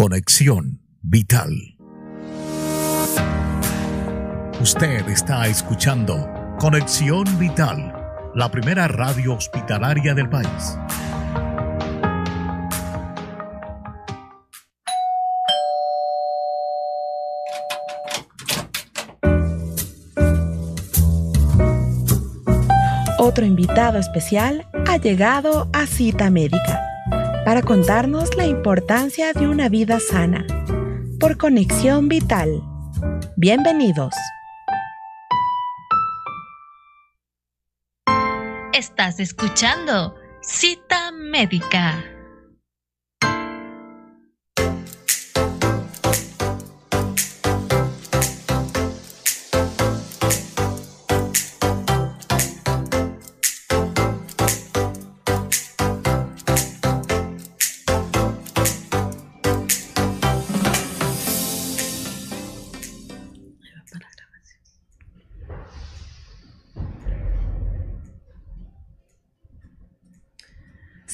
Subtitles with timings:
[0.00, 1.76] Conexión Vital.
[4.58, 6.26] Usted está escuchando
[6.58, 7.94] Conexión Vital,
[8.34, 10.78] la primera radio hospitalaria del país.
[23.18, 26.89] Otro invitado especial ha llegado a Cita Médica
[27.44, 30.46] para contarnos la importancia de una vida sana
[31.18, 32.62] por conexión vital.
[33.36, 34.14] Bienvenidos.
[38.72, 42.04] Estás escuchando Cita Médica.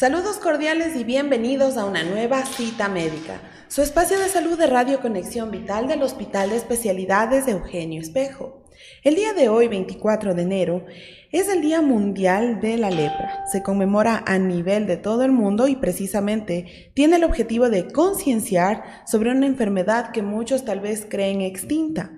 [0.06, 5.00] Saludos cordiales y bienvenidos a una nueva cita médica, su espacio de salud de Radio
[5.00, 8.62] Conexión Vital del Hospital de Especialidades de Eugenio Espejo.
[9.02, 10.86] El día de hoy, 24 de enero,
[11.32, 13.46] es el Día Mundial de la Lepra.
[13.50, 18.84] Se conmemora a nivel de todo el mundo y precisamente tiene el objetivo de concienciar
[19.08, 22.12] sobre una enfermedad que muchos tal vez creen extinta.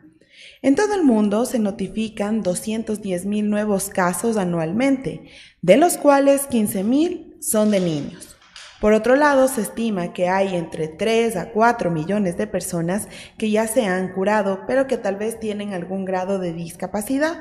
[0.61, 5.23] En todo el mundo se notifican 210.000 nuevos casos anualmente,
[5.63, 8.37] de los cuales 15.000 son de niños.
[8.81, 13.51] Por otro lado, se estima que hay entre 3 a 4 millones de personas que
[13.51, 17.39] ya se han curado, pero que tal vez tienen algún grado de discapacidad.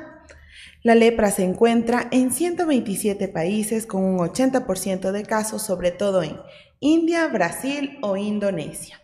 [0.82, 6.36] La lepra se encuentra en 127 países con un 80% de casos, sobre todo en
[6.80, 9.00] India, Brasil o Indonesia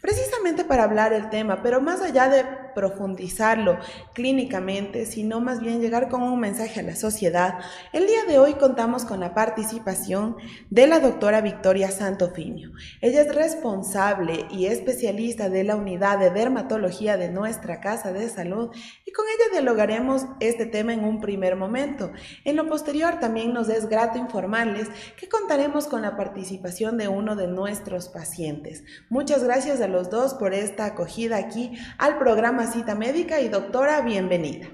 [0.00, 2.44] precisamente para hablar el tema, pero más allá de
[2.78, 3.76] profundizarlo
[4.14, 7.58] clínicamente, sino más bien llegar con un mensaje a la sociedad,
[7.92, 10.36] el día de hoy contamos con la participación
[10.70, 12.70] de la doctora Victoria Santofimio.
[13.00, 18.70] Ella es responsable y especialista de la unidad de dermatología de nuestra Casa de Salud
[19.04, 22.12] y con ella dialogaremos este tema en un primer momento.
[22.44, 27.34] En lo posterior también nos es grato informarles que contaremos con la participación de uno
[27.34, 28.84] de nuestros pacientes.
[29.08, 34.00] Muchas gracias a los dos por esta acogida aquí al programa Cita Médica y doctora,
[34.02, 34.68] bienvenida.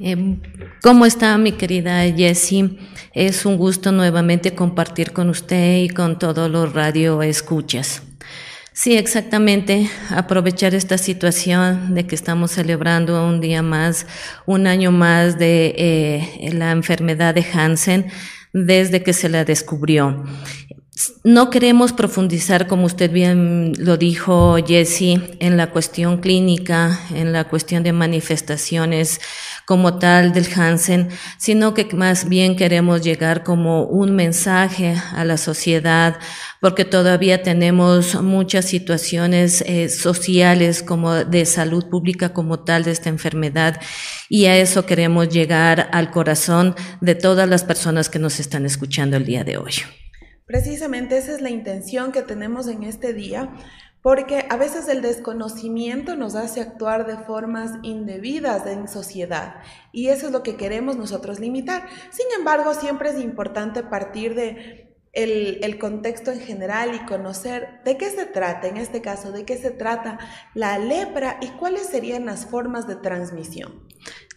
[0.00, 0.40] Em,
[0.82, 2.78] ¿Cómo está mi querida Jessie?
[3.12, 8.02] Es un gusto nuevamente compartir con usted y con todos los radio escuchas.
[8.72, 9.90] Sí, exactamente.
[10.10, 14.06] Aprovechar esta situación de que estamos celebrando un día más,
[14.46, 18.06] un año más de eh, la enfermedad de Hansen
[18.52, 20.24] desde que se la descubrió.
[21.22, 27.44] No queremos profundizar, como usted bien lo dijo, Jesse, en la cuestión clínica, en la
[27.44, 29.20] cuestión de manifestaciones
[29.64, 35.36] como tal del Hansen, sino que más bien queremos llegar como un mensaje a la
[35.36, 36.18] sociedad,
[36.60, 43.08] porque todavía tenemos muchas situaciones eh, sociales como de salud pública como tal de esta
[43.08, 43.80] enfermedad,
[44.28, 49.16] y a eso queremos llegar al corazón de todas las personas que nos están escuchando
[49.16, 49.74] el día de hoy.
[50.48, 53.52] Precisamente esa es la intención que tenemos en este día,
[54.00, 59.56] porque a veces el desconocimiento nos hace actuar de formas indebidas en sociedad
[59.92, 61.86] y eso es lo que queremos nosotros limitar.
[62.10, 68.08] Sin embargo, siempre es importante partir de el, contexto en general y conocer de qué
[68.08, 70.18] se trata, en este caso, de qué se trata
[70.54, 73.86] la lepra y cuáles serían las formas de transmisión.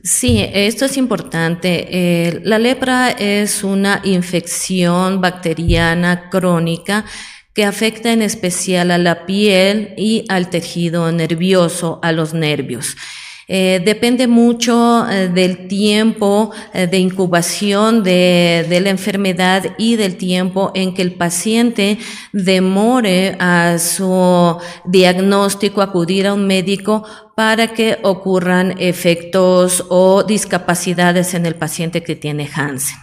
[0.04, 1.88] Sí, esto es importante.
[1.92, 7.06] Eh, la lepra es una infección bacteriana crónica
[7.54, 12.96] que afecta en especial a la piel y al tejido nervioso, a los nervios.
[13.48, 20.96] Eh, depende mucho eh, del tiempo de incubación de, la enfermedad y del tiempo en
[20.96, 22.00] que el paciente
[22.32, 27.04] demore a su diagnóstico, acudir a un médico
[27.42, 33.00] para que ocurran efectos o discapacidades en el paciente que tiene Hansen.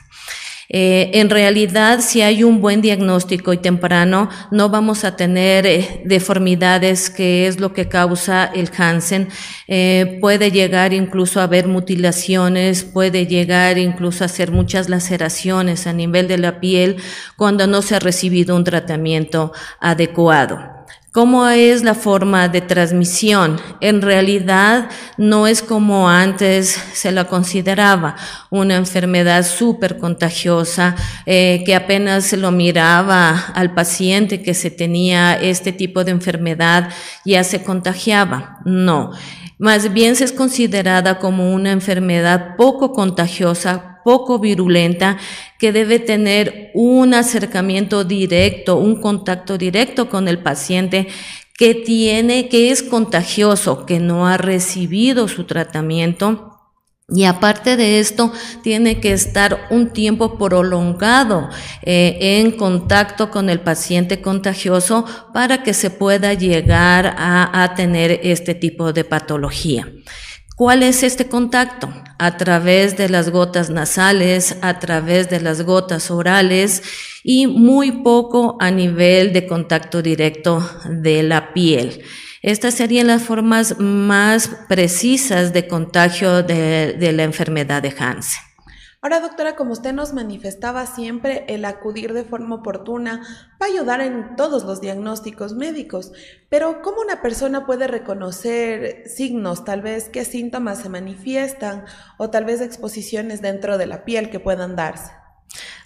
[0.69, 6.03] Eh, en realidad, si hay un buen diagnóstico y temprano, no vamos a tener eh,
[6.05, 9.27] deformidades, que es lo que causa el Hansen.
[9.67, 15.93] Eh, puede llegar incluso a haber mutilaciones, puede llegar incluso a hacer muchas laceraciones a
[15.93, 16.99] nivel de la piel
[17.37, 19.51] cuando no se ha recibido un tratamiento
[19.81, 20.78] adecuado.
[21.11, 23.59] ¿Cómo es la forma de transmisión?
[23.81, 28.15] En realidad no es como antes se la consideraba,
[28.51, 35.35] una enfermedad súper contagiosa, eh, que apenas se lo miraba al paciente que se tenía
[35.35, 36.91] este tipo de enfermedad,
[37.25, 38.59] ya se contagiaba.
[38.67, 39.13] No,
[39.59, 45.19] más bien se es considerada como una enfermedad poco contagiosa, poco virulenta,
[45.59, 51.09] que debe tener un acercamiento directo, un contacto directo con el paciente
[51.59, 56.57] que tiene, que es contagioso, que no ha recibido su tratamiento.
[57.11, 58.33] Y aparte de esto,
[58.63, 61.51] tiene que estar un tiempo prolongado
[61.83, 68.55] eh, en contacto con el paciente contagioso para que se pueda llegar a tener este
[68.55, 69.87] tipo de patología.
[70.59, 71.89] ¿Cuál es este contacto?
[72.19, 76.83] A través de las gotas nasales, a través de las gotas orales
[77.23, 82.03] y muy poco a nivel de contacto directo de la piel.
[82.43, 88.48] Estas serían las formas más precisas de contagio de, la enfermedad de Hansen.
[89.01, 93.23] Ahora, doctora, como usted nos manifestaba siempre, el acudir de forma oportuna
[93.63, 96.13] va a ayudar en todos los diagnósticos médicos,
[96.49, 101.85] pero ¿cómo una persona puede reconocer signos, tal vez qué síntomas se manifiestan
[102.17, 105.13] o tal vez exposiciones dentro de la piel que puedan darse?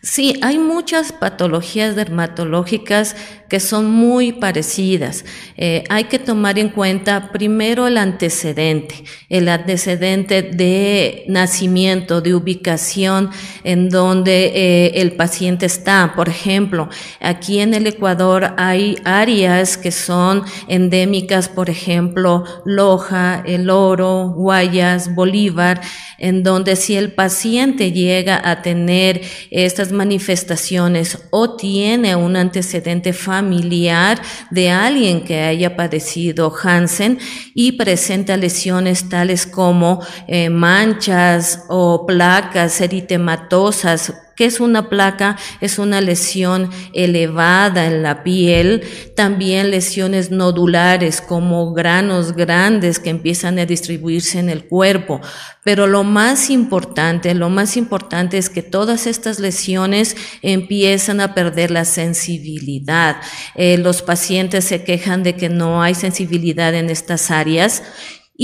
[0.05, 3.15] Sí, hay muchas patologías dermatológicas
[3.49, 5.25] que son muy parecidas.
[5.59, 13.31] Eh, hay que tomar en cuenta primero el antecedente, el antecedente de nacimiento, de ubicación
[13.63, 16.15] en donde eh, el paciente está.
[16.17, 16.89] Por ejemplo,
[17.21, 25.15] aquí en el Ecuador hay áreas que son endémicas, por ejemplo, Loja, El Oro, Guayas,
[25.15, 25.83] Bolívar,
[26.19, 29.21] en donde si el paciente llega a tener
[29.53, 34.21] estas manifestaciones o tiene un antecedente familiar
[34.51, 37.19] de alguien que haya padecido Hansen
[37.55, 45.37] y presenta lesiones tales como eh, manchas o placas eritematosas ¿Qué es una placa?
[45.61, 48.83] Es una lesión elevada en la piel,
[49.15, 55.21] también lesiones nodulares como granos grandes que empiezan a distribuirse en el cuerpo.
[55.65, 61.71] Pero lo más importante, lo más importante es que todas estas lesiones empiezan a perder
[61.71, 63.17] la sensibilidad.
[63.55, 67.83] Eh, los pacientes se quejan de que no hay sensibilidad en estas áreas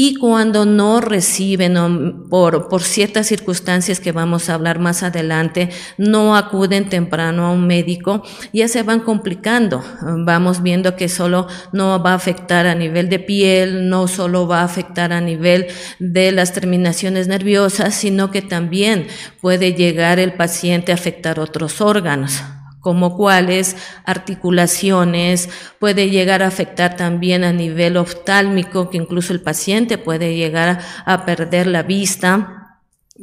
[0.01, 6.37] y cuando no reciben por, por ciertas circunstancias que vamos a hablar más adelante, no
[6.37, 8.23] acuden temprano a un médico,
[8.53, 9.83] ya se van complicando.
[10.25, 14.61] Vamos viendo que solo no va a afectar a nivel de piel, no solo va
[14.61, 15.67] a afectar a nivel
[15.99, 19.09] de las terminaciones nerviosas, sino que también
[19.41, 22.41] puede llegar el paciente a afectar otros órganos
[22.81, 25.49] como cuáles articulaciones,
[25.79, 31.25] puede llegar a afectar también a nivel oftálmico, que incluso el paciente puede llegar a
[31.25, 32.55] perder la vista.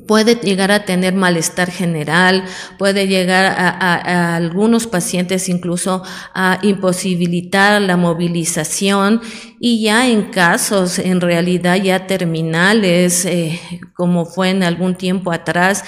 [0.08, 2.44] Puede llegar a tener malestar general,
[2.78, 6.04] puede llegar a, algunos pacientes incluso
[6.34, 9.22] a imposibilitar la movilización
[9.58, 13.58] y ya en casos en realidad ya terminales, eh,
[13.94, 15.86] como fue en algún tiempo atrás,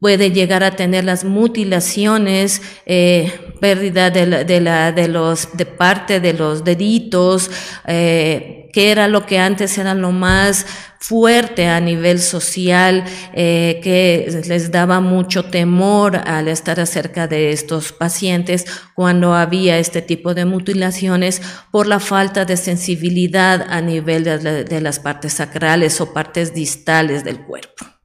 [0.00, 4.26] puede llegar a tener las mutilaciones, eh, pérdida de,
[4.60, 7.50] la, de, los, de parte de los deditos,
[7.86, 10.64] eh, que era lo que antes era lo más
[11.00, 13.04] fuerte a nivel social,
[13.34, 20.02] eh, que les daba mucho temor al estar acerca de estos pacientes cuando había este
[20.02, 26.12] tipo de mutilaciones por la falta de sensibilidad a nivel de las partes sacrales o
[26.12, 27.99] partes distales del cuerpo.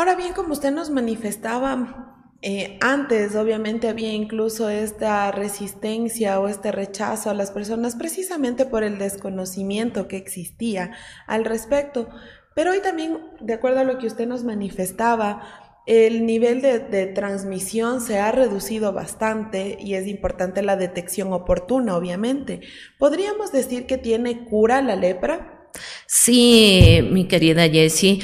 [0.00, 6.72] Ahora bien, como usted nos manifestaba, eh, antes obviamente había incluso esta resistencia o este
[6.72, 10.92] rechazo a las personas precisamente por el desconocimiento que existía
[11.26, 12.08] al respecto.
[12.54, 17.04] Pero hoy también, de acuerdo a lo que usted nos manifestaba, el nivel de, de,
[17.04, 22.62] transmisión se ha reducido bastante y es importante la detección oportuna, obviamente.
[22.98, 25.68] ¿Podríamos decir que tiene cura la lepra?
[26.06, 28.20] Sí, mi querida Jessie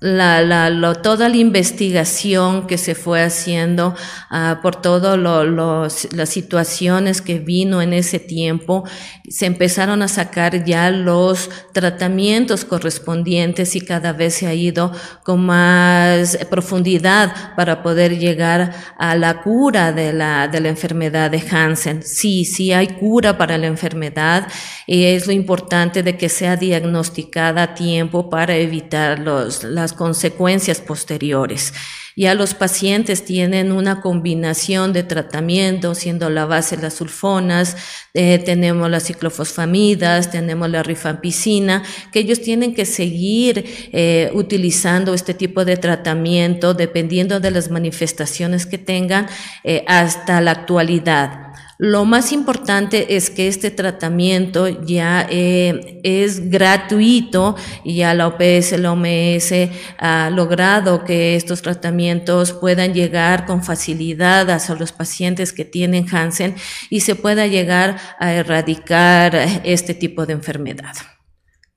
[0.00, 3.94] la, la, toda la investigación que se fue haciendo
[4.30, 8.84] uh, por todas las situaciones que vino en ese tiempo,
[9.28, 14.90] se empezaron a sacar ya los tratamientos correspondientes y cada vez se ha ido
[15.22, 21.44] con más profundidad para poder llegar a la cura de la, de la enfermedad de
[21.50, 22.02] Hansen.
[22.02, 24.48] Sí, sí hay cura para la enfermedad
[24.86, 30.80] y es lo importante de que sea diagnosticada a tiempo para evitar los, las consecuencias
[30.80, 31.72] posteriores.
[32.16, 37.76] Ya los pacientes tienen una combinación de tratamientos, siendo la base las sulfonas,
[38.14, 41.82] eh, tenemos las ciclofosfamidas, tenemos la rifampicina,
[42.12, 48.66] que ellos tienen que seguir eh, utilizando este tipo de tratamiento dependiendo de las manifestaciones
[48.66, 49.26] que tengan
[49.64, 51.50] eh, hasta la actualidad.
[51.82, 58.92] Lo más importante es que este tratamiento ya es gratuito y ya la OPS, la
[58.92, 59.54] OMS
[59.96, 66.54] ha logrado que estos tratamientos puedan llegar con facilidad hacia los pacientes que tienen Hansen
[66.90, 69.34] y se pueda llegar a erradicar
[69.64, 70.92] este tipo de enfermedad.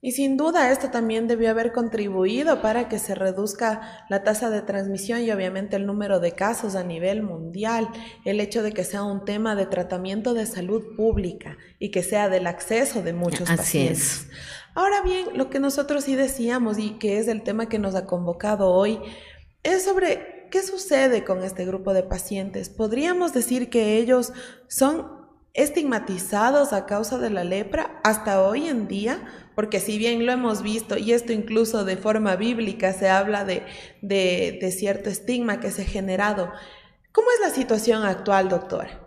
[0.04, 4.60] Y sin duda esto también debió haber contribuido para que se reduzca la tasa de
[4.60, 7.88] transmisión y obviamente el número de casos a nivel mundial,
[8.26, 12.28] el hecho de que sea un tema de tratamiento de salud pública y que sea
[12.28, 14.28] del acceso de muchos Así pacientes.
[14.74, 18.04] Ahora bien, lo que nosotros sí decíamos y que es el tema que nos ha
[18.04, 19.00] convocado hoy
[19.62, 22.68] es sobre qué sucede con este grupo de pacientes.
[22.68, 24.34] Podríamos decir que ellos
[24.68, 30.32] son estigmatizados a causa de la lepra hasta hoy en día, porque si bien lo
[30.32, 33.62] hemos visto, y esto incluso de forma bíblica se habla de,
[34.02, 36.52] de, cierto estigma que se ha generado,
[37.12, 39.00] ¿cómo es la situación actual, doctora?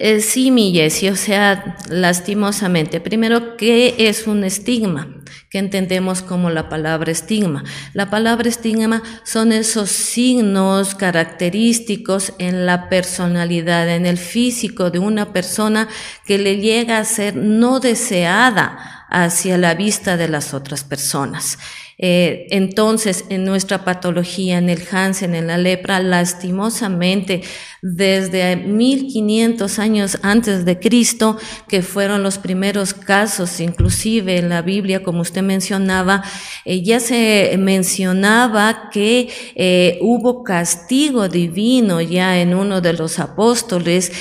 [0.00, 3.00] Eh, sí, mi Jessie, o sea, lastimosamente.
[3.00, 5.08] Primero, ¿qué es un estigma?
[5.50, 7.64] ¿Qué entendemos como la palabra estigma?
[7.94, 15.32] La palabra estigma son esos signos característicos en la personalidad, en el físico de una
[15.32, 15.88] persona
[16.24, 21.58] que le llega a ser no deseada hacia la vista de las otras personas.
[22.00, 27.42] Eh, entonces, en nuestra patología, en el Hansen, en la lepra, lastimosamente,
[27.82, 31.36] desde 1500 años antes de Cristo,
[31.68, 36.22] que fueron los primeros casos, inclusive en la Biblia, como usted mencionaba,
[36.64, 44.12] eh, ya se mencionaba que eh, hubo castigo divino ya en uno de los apóstoles,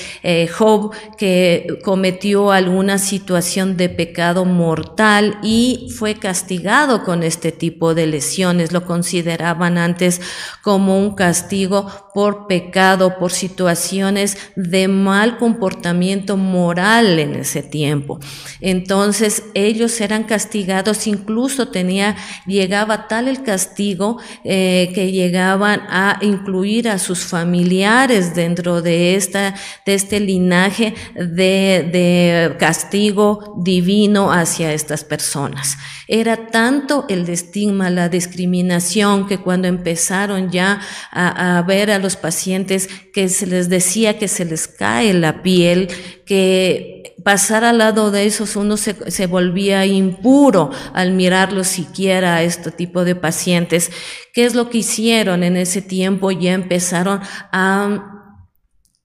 [0.58, 7.94] Job, que cometió alguna situación de pecado mortal y fue castigado con este tipo tipo
[7.94, 8.72] de lesiones.
[8.72, 10.22] Lo consideraban antes
[10.64, 18.20] como un castigo por pecado, por situaciones de mal comportamiento moral en ese tiempo.
[18.60, 22.16] Entonces ellos eran castigados, incluso tenía,
[22.48, 29.54] llegaba tal el castigo eh, que llegaban a incluir a sus familiares dentro de, esta,
[29.86, 35.78] de este linaje de, de castigo divino hacia estas personas.
[36.08, 40.80] Era tanto el estigma, la discriminación, que cuando empezaron ya
[41.12, 45.90] a, ver a los pacientes que se les decía que se les cae la piel,
[46.26, 52.44] que pasar al lado de esos uno se, se volvía impuro al mirarlo siquiera a
[52.44, 53.92] este tipo de pacientes.
[54.34, 56.32] ¿Qué es lo que hicieron en ese tiempo?
[56.32, 57.20] Ya empezaron
[57.52, 58.17] a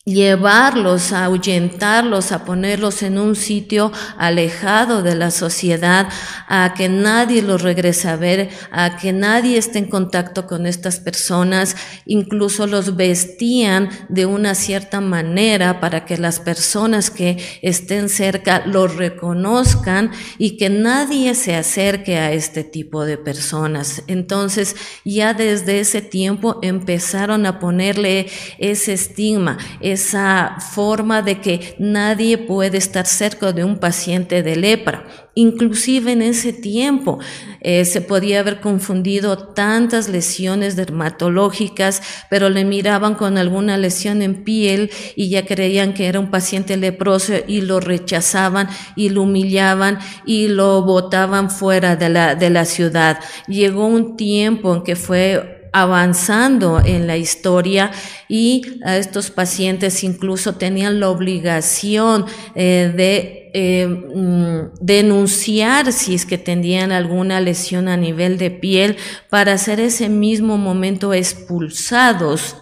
[0.04, 6.09] llevarlos, a ahuyentarlos, a ponerlos en un sitio alejado de la sociedad,
[6.49, 10.99] a que nadie los regrese a ver, a que nadie esté en contacto con estas
[10.99, 18.64] personas, incluso los vestían de una cierta manera para que las personas que estén cerca
[18.66, 24.02] los reconozcan y que nadie se acerque a este tipo de personas.
[24.09, 28.26] Entonces, ya desde ese tiempo empezaron a ponerle
[28.59, 29.59] ese estigma,
[29.93, 35.07] esa forma de que nadie puede estar cerca de un paciente de lepra.
[35.35, 37.19] Inclusive en ese tiempo
[37.63, 44.45] eh, se podía haber confundido tantas lesiones dermatológicas, pero le miraban con alguna lesión en
[44.45, 49.99] piel y ya creían que era un paciente leproso y lo rechazaban y lo humillaban
[50.27, 53.19] y lo botaban fuera de la, de la ciudad.
[53.47, 57.91] Llegó un tiempo en que fue avanzando en la historia
[58.29, 66.25] y a estos pacientes incluso tenían la obligación eh, de eh, mm, denunciar si es
[66.26, 68.97] que tenían alguna lesión a nivel de piel
[69.29, 72.57] para ser ese mismo momento expulsados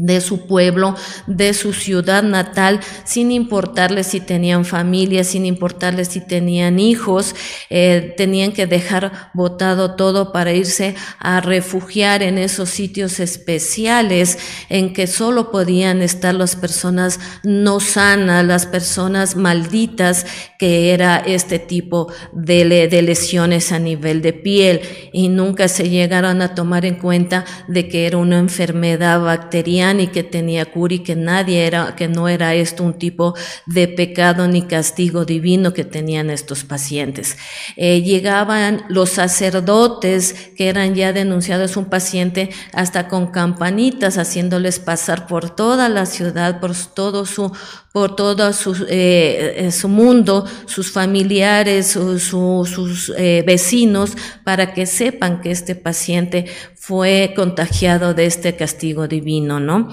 [0.00, 0.94] de su pueblo,
[1.26, 7.34] de su ciudad natal, sin importarles si tenían familia, sin importarles si tenían hijos,
[7.70, 14.38] eh, tenían que dejar botado todo para irse a refugiar en esos sitios especiales
[14.68, 20.26] en que solo podían estar las personas no sanas, las personas malditas,
[20.58, 24.80] que era este tipo de, de lesiones a nivel de piel.
[25.12, 30.08] Y nunca se llegaron a tomar en cuenta de que era una enfermedad bacteriana y
[30.08, 33.34] que tenía cura y que nadie era, que no era esto un tipo
[33.66, 37.36] de pecado ni castigo divino que tenían estos pacientes.
[37.76, 45.26] Eh, llegaban los sacerdotes que eran ya denunciados un paciente hasta con campanitas haciéndoles pasar
[45.26, 47.52] por toda la ciudad, por todo su
[47.98, 54.12] por todo su, eh, eh, su mundo, sus familiares, sus eh, vecinos,
[54.44, 56.44] para que sepan que este paciente
[56.76, 59.88] fue contagiado de este castigo divino, ¿no?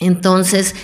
[0.00, 0.74] Entonces,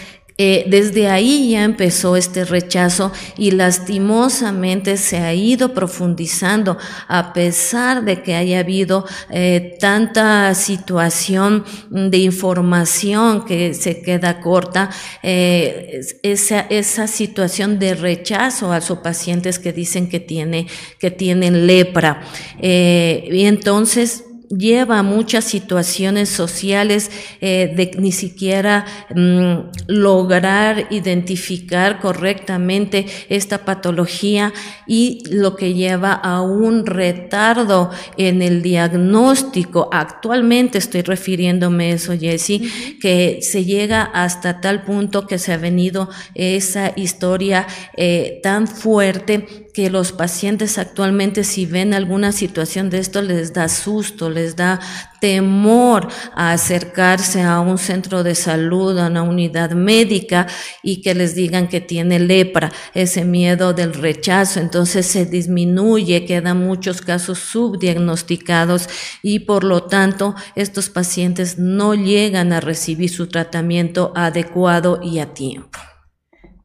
[0.43, 6.79] eh, desde ahí ya empezó este rechazo y lastimosamente se ha ido profundizando
[7.09, 14.89] a pesar de que haya habido eh, tanta situación de información que se queda corta,
[15.23, 20.69] eh, esa, esa, situación de rechazo a sus pacientes que dicen que, tiene,
[20.99, 22.23] que tienen lepra.
[22.59, 33.07] y entonces lleva a muchas situaciones sociales eh, de ni siquiera mm, lograr identificar correctamente
[33.29, 34.53] esta patología
[34.87, 39.89] y lo que lleva a un retardo en el diagnóstico.
[39.93, 45.59] Actualmente estoy refiriéndome a eso, Jessie, que se llega hasta tal punto que se ha
[45.59, 47.67] venido esa historia
[47.97, 53.67] eh, tan fuerte que los pacientes actualmente si ven alguna situación de esto les da
[53.67, 54.79] susto, les da
[55.23, 60.47] temor a acercarse a un centro de salud, a una unidad médica
[60.83, 66.59] y que les digan que tiene lepra, ese miedo del rechazo, entonces se disminuye, quedan
[66.59, 68.87] muchos casos subdiagnosticados
[69.23, 75.33] y por lo tanto estos pacientes no llegan a recibir su tratamiento adecuado y a
[75.33, 75.79] tiempo.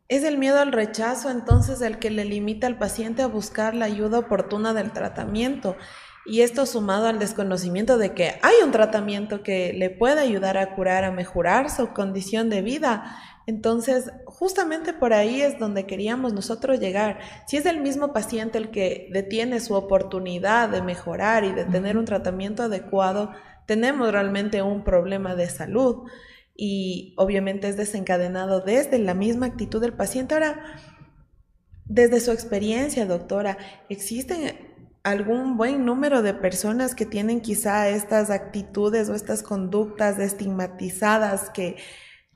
[0.08, 3.86] Es el miedo al rechazo entonces el que le limita al paciente a buscar la
[3.86, 5.76] ayuda oportuna del tratamiento.
[6.28, 10.76] Y esto sumado al desconocimiento de que hay un tratamiento que le puede ayudar a
[10.76, 13.18] curar, a mejorar su condición de vida.
[13.48, 17.20] Entonces, justamente por ahí es donde queríamos nosotros llegar.
[17.48, 21.98] Si es el mismo paciente el que detiene su oportunidad de mejorar y de tener
[21.98, 23.32] un tratamiento adecuado,
[23.66, 26.06] tenemos realmente un problema de salud
[26.56, 30.34] y obviamente es desencadenado desde la misma actitud del paciente.
[30.34, 30.80] Ahora,
[31.86, 33.58] desde su experiencia, doctora,
[33.90, 34.58] ¿existen
[35.04, 41.76] algún buen número de personas que tienen quizá estas actitudes o estas conductas estigmatizadas que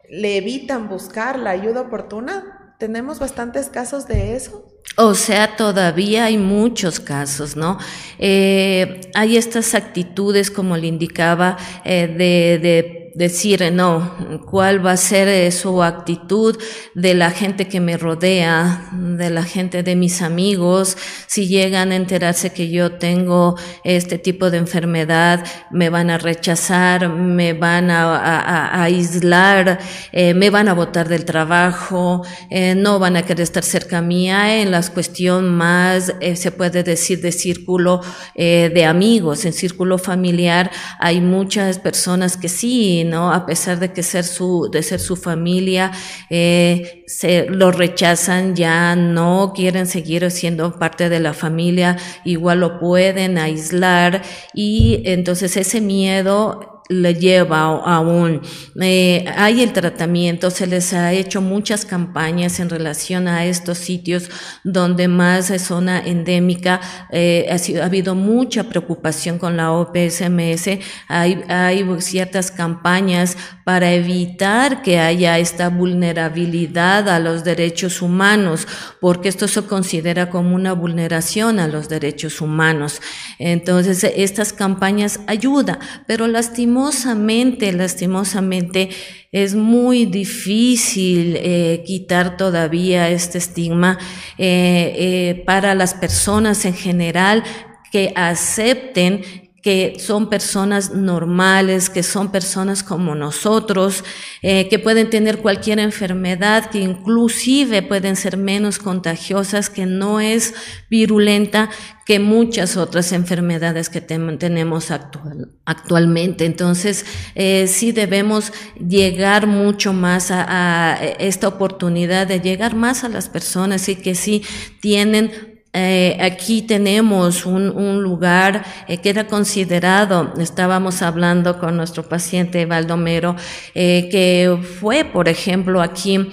[0.10, 2.76] le evitan buscar la ayuda oportuna?
[2.78, 4.66] ¿Tenemos bastantes casos de eso?
[4.98, 7.78] O sea, todavía hay muchos casos, ¿no?
[8.18, 14.98] Eh, hay estas actitudes, como le indicaba, eh, de, de decir, no, cuál va a
[14.98, 16.58] ser eh, su actitud
[16.96, 20.96] de la gente que me rodea, de la gente de mis amigos,
[21.28, 27.10] si llegan a enterarse que yo tengo este tipo de enfermedad, me van a rechazar,
[27.10, 29.80] me van a, aislar,
[30.14, 34.62] eh, me van a botar del trabajo, eh, no van a querer estar cerca mía
[34.62, 38.00] en la cuestión más, se puede decir, de círculo
[38.36, 43.34] de amigos, en círculo familiar hay muchas personas que sí, ¿no?
[43.34, 45.92] A pesar de que ser su, de ser su familia,
[46.30, 52.80] eh, se lo rechazan, ya no quieren seguir siendo parte de la familia, igual lo
[52.80, 54.22] pueden aislar
[54.54, 58.42] y entonces ese miedo le lleva aún.
[58.82, 64.30] Eh, hay el tratamiento, se les ha hecho muchas campañas en relación a estos sitios
[64.64, 66.82] donde más es zona endémica.
[67.12, 70.80] Eh, ha, habido mucha preocupación con la OPSMS.
[71.08, 73.38] Hay, hay ciertas campañas
[73.70, 78.68] para evitar que haya esta vulnerabilidad a los derechos humanos,
[79.00, 83.00] porque esto se considera como una vulneración a los derechos humanos.
[83.38, 85.78] Entonces, estas campañas ayudan,
[86.08, 88.90] pero lastimosamente lastimosamente,
[89.32, 94.00] es muy difícil eh, quitar todavía este estigma
[94.40, 97.44] eh, eh, para las personas en general
[97.92, 104.04] que acepten que son personas normales, que son personas como nosotros,
[104.42, 110.54] eh, que pueden tener cualquier enfermedad, que inclusive pueden ser menos contagiosas, que no es
[110.90, 111.70] virulenta
[112.06, 116.46] que muchas otras enfermedades que tenemos actual, actualmente.
[116.46, 123.10] Entonces, eh, sí debemos llegar mucho más a, a esta oportunidad de llegar más a
[123.10, 124.44] las personas y que sí
[124.82, 132.66] tienen eh, aquí tenemos un, lugar eh, que era considerado, estábamos hablando con nuestro paciente
[132.66, 133.36] Baldomero,
[133.76, 136.28] eh, que fue, por ejemplo, aquí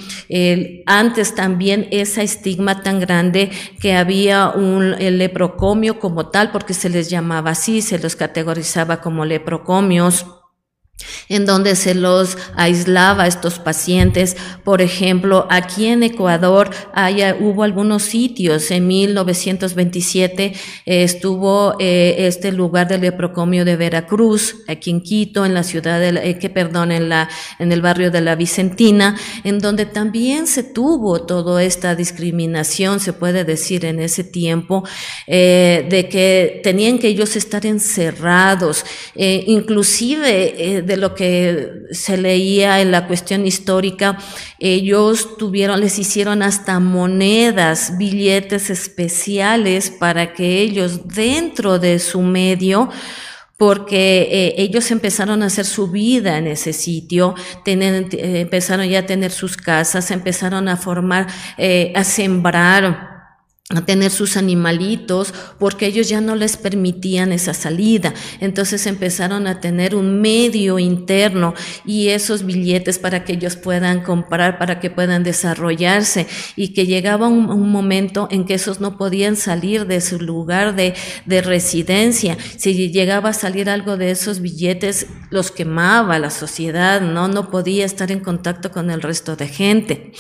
[0.86, 7.10] antes también esa estigma tan grande que había un leprocomio como tal, porque se les
[7.10, 10.24] llamaba así, se los categorizaba como leprocomios
[11.28, 14.36] en donde se los aislaba a estos pacientes.
[14.64, 16.70] Por ejemplo, aquí en Ecuador
[17.40, 18.70] hubo algunos sitios.
[18.70, 20.52] En 1927 eh,
[21.02, 26.30] estuvo eh, este lugar del leprocomio de Veracruz, aquí en Quito, en la ciudad de,
[26.30, 27.28] eh, que perdón, en la,
[27.58, 33.12] en el barrio de la Vicentina, en donde también se tuvo toda esta discriminación, se
[33.12, 34.84] puede decir en ese tiempo,
[35.26, 43.06] de que tenían que ellos estar encerrados, inclusive de lo que se leía en la
[43.06, 44.18] cuestión histórica,
[44.58, 52.88] ellos tuvieron, les hicieron hasta monedas, billetes especiales para que ellos dentro de su medio
[53.56, 59.30] porque eh, ellos empezaron a hacer su vida en ese sitio, empezaron ya a tener
[59.30, 63.15] sus casas, empezaron a formar, eh, a sembrar
[63.74, 68.14] a tener sus animalitos porque ellos ya no les permitían esa salida.
[68.38, 71.52] Entonces empezaron a tener un medio interno
[71.84, 77.26] y esos billetes para que ellos puedan comprar, para que puedan desarrollarse y que llegaba
[77.26, 82.38] un, momento en que esos no podían salir de su lugar de, de, residencia.
[82.56, 87.26] Si llegaba a salir algo de esos billetes, los quemaba la sociedad, ¿no?
[87.26, 90.12] No podía estar en contacto con el resto de gente.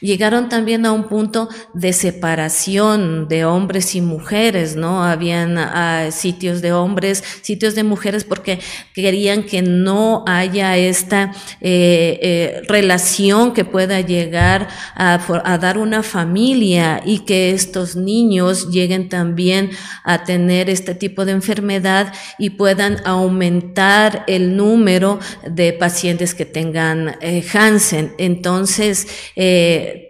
[0.00, 5.04] Llegaron también a un punto de separación de hombres y mujeres, ¿no?
[5.04, 8.60] Habían ah, sitios de hombres, sitios de mujeres, porque
[8.94, 15.18] querían que no haya esta eh, eh, relación que pueda llegar a,
[15.58, 19.70] dar una familia y que estos niños lleguen también
[20.04, 27.16] a tener este tipo de enfermedad y puedan aumentar el número de pacientes que tengan
[27.20, 28.14] eh, Hansen.
[28.18, 29.06] Entonces,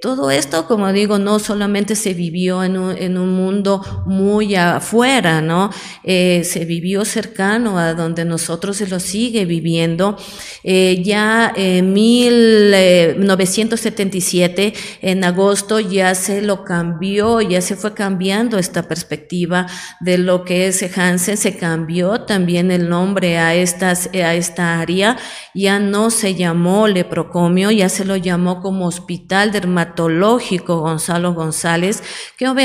[0.00, 5.70] todo esto, como digo, no solamente se vivió en en un, mundo muy afuera, ¿no?
[6.02, 10.16] Eh, se vivió cercano a donde nosotros se lo sigue viviendo.
[10.62, 18.86] Eh, ya en 1977, en agosto, ya se lo cambió, ya se fue cambiando esta
[18.88, 19.66] perspectiva
[20.00, 25.16] de lo que es Hansen, se cambió también el nombre a, estas, a esta área,
[25.54, 32.02] ya no se llamó leprocomio, ya se lo llamó como Hospital Dermatológico Gonzalo González,
[32.36, 32.63] que obviamente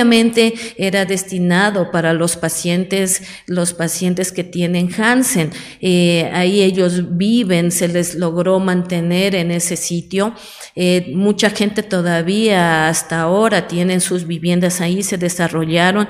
[0.77, 5.51] era destinado para los pacientes, los pacientes que tienen Hansen.
[5.81, 10.33] Eh, ahí ellos viven, se les logró mantener en ese sitio.
[10.75, 16.07] Eh, mucha gente todavía hasta ahora tienen sus viviendas ahí, se desarrollaron,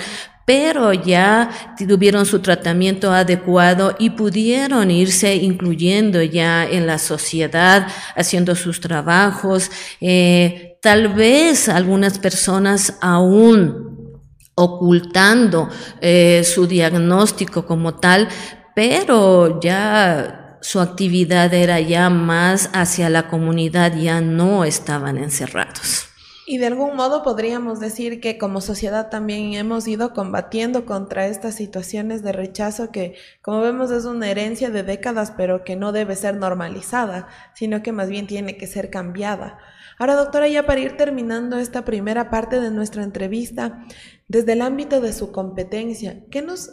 [0.50, 8.56] pero ya tuvieron su tratamiento adecuado y pudieron irse incluyendo ya en la sociedad, haciendo
[8.56, 9.70] sus trabajos.
[10.02, 13.90] Eh, tal vez algunas personas aún
[14.56, 15.70] ocultando
[16.02, 18.28] eh, su diagnóstico como tal,
[18.76, 26.10] pero ya su actividad era ya más hacia la comunidad, ya no estaban encerrados.
[26.46, 31.54] Y de algún modo podríamos decir que como sociedad también hemos ido combatiendo contra estas
[31.54, 33.14] situaciones de rechazo que,
[33.44, 37.92] como vemos, es una herencia de décadas, pero que no debe ser normalizada, sino que
[37.92, 39.60] más bien tiene que ser cambiada.
[40.00, 43.84] Ahora, doctora, ya para ir terminando esta primera parte de nuestra entrevista,
[44.30, 46.72] desde el ámbito de su competencia, ¿qué nos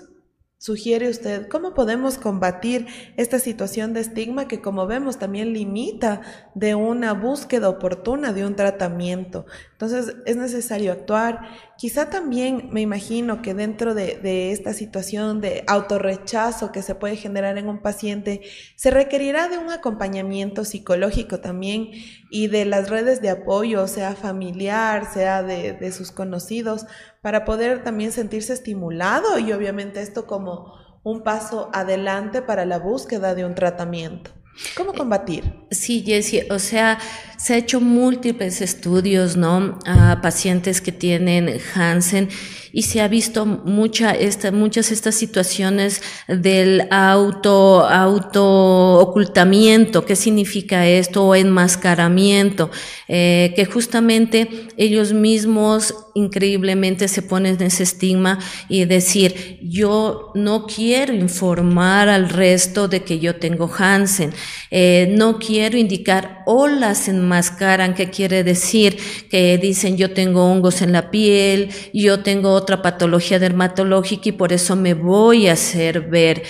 [0.58, 1.48] sugiere usted?
[1.48, 2.86] ¿Cómo podemos combatir
[3.16, 6.20] esta situación de estigma que, como vemos, también limita
[6.54, 9.44] de una búsqueda oportuna de un tratamiento?
[9.78, 11.42] Entonces, es necesario actuar.
[11.76, 17.58] Quizá también me imagino que dentro de, esta situación de autorrechazo que se puede generar
[17.58, 18.40] en un paciente,
[18.74, 21.90] se requerirá de un acompañamiento psicológico también
[22.30, 26.86] y de las redes de apoyo, sea familiar, sea de, de sus conocidos,
[27.20, 33.34] para poder también sentirse estimulado y obviamente esto como un paso adelante para la búsqueda
[33.34, 34.30] de un tratamiento.
[34.76, 35.44] ¿Cómo combatir?
[35.70, 36.98] Sí, Jessie, o sea,
[37.36, 39.78] se ha hecho múltiples estudios, ¿no?
[39.86, 42.28] A pacientes que tienen Hansen
[42.76, 50.04] y se ha visto mucha esta, muchas estas situaciones del auto, auto ocultamiento.
[50.04, 51.24] ¿Qué significa esto?
[51.24, 52.70] O enmascaramiento,
[53.08, 61.12] eh, que justamente ellos mismos increíblemente se ponen ese estigma y decir, yo no quiero
[61.12, 64.32] informar al resto de que yo tengo Hansen,
[64.70, 68.96] eh, no quiero indicar o las enmascaran, que quiere decir
[69.30, 74.52] que dicen yo tengo hongos en la piel, yo tengo otra patología dermatológica y por
[74.52, 76.42] eso me voy a hacer ver.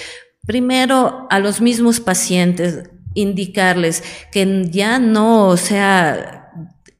[0.46, 4.02] Primero, a los mismos pacientes, indicarles
[4.32, 6.45] que ya no, o sea,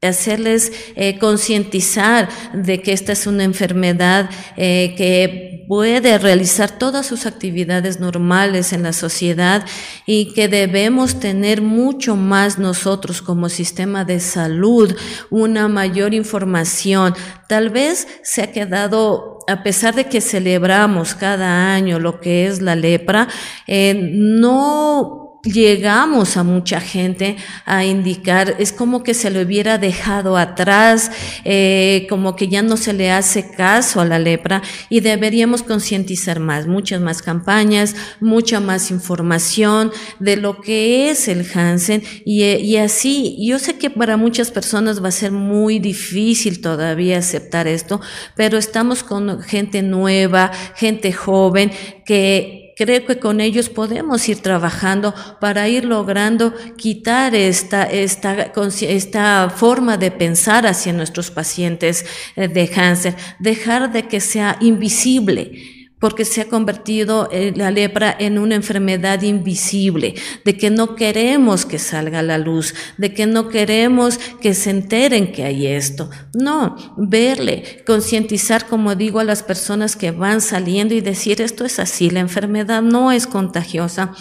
[0.01, 7.25] hacerles eh, concientizar de que esta es una enfermedad eh, que puede realizar todas sus
[7.25, 9.65] actividades normales en la sociedad
[10.05, 14.95] y que debemos tener mucho más nosotros como sistema de salud,
[15.29, 17.15] una mayor información.
[17.49, 22.61] Tal vez se ha quedado a pesar de que celebramos cada año lo que es
[22.61, 23.29] la lepra,
[23.65, 30.37] eh, no llegamos a mucha gente a indicar, es como que se lo hubiera dejado
[30.37, 31.11] atrás,
[31.43, 36.39] eh, como que ya no se le hace caso a la lepra y deberíamos concientizar
[36.39, 42.77] más, muchas más campañas, mucha más información de lo que es el Hansen y, y
[42.77, 48.01] así, yo sé que para muchas personas va a ser muy difícil todavía aceptar esto,
[48.35, 51.71] pero estamos con gente nueva, gente joven
[52.05, 59.49] que creo que con ellos podemos ir trabajando para ir logrando quitar esta, esta, esta
[59.49, 66.25] forma de pensar hacia nuestros pacientes eh, de cáncer, dejar de que sea invisible porque
[66.25, 71.79] se ha convertido eh, la lepra en una enfermedad invisible, de que no queremos que
[71.79, 76.09] salga la luz, de que no queremos que se enteren que hay esto.
[76.33, 81.79] No, verle, concientizar, como digo, a las personas que van saliendo y decir esto es
[81.79, 84.13] así, la enfermedad no es contagiosa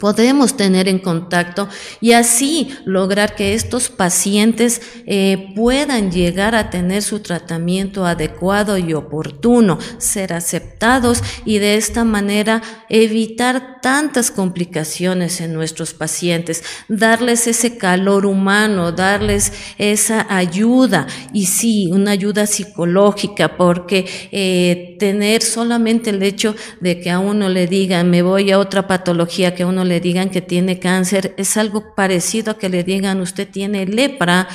[0.00, 1.68] podemos tener en contacto
[2.00, 8.94] y así lograr que estos pacientes eh, puedan llegar a tener su tratamiento adecuado y
[8.94, 17.76] oportuno, ser aceptados y de esta manera evitar tantas complicaciones en nuestros pacientes, darles ese
[17.76, 26.22] calor humano, darles esa ayuda y sí, una ayuda psicológica, porque eh, tener solamente el
[26.22, 30.00] hecho de que a uno le digan me voy a otra patología que uno le
[30.00, 34.48] digan que tiene cáncer, es algo parecido a que le digan usted tiene lepra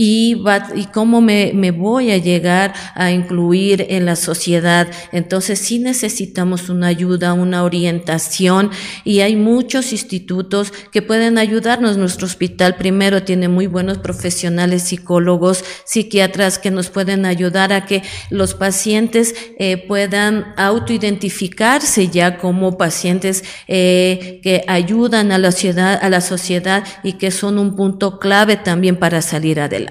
[0.00, 4.86] y, va, y cómo me, me, voy a llegar a incluir en la sociedad.
[5.10, 8.70] Entonces sí necesitamos una ayuda, una orientación
[9.02, 11.96] y hay muchos institutos que pueden ayudarnos.
[11.96, 18.04] Nuestro hospital primero tiene muy buenos profesionales, psicólogos, psiquiatras que nos pueden ayudar a que
[18.30, 26.08] los pacientes eh, puedan autoidentificarse ya como pacientes eh, que ayudan a la, ciudad, a
[26.08, 29.87] la sociedad y que son un punto clave también para salir adelante.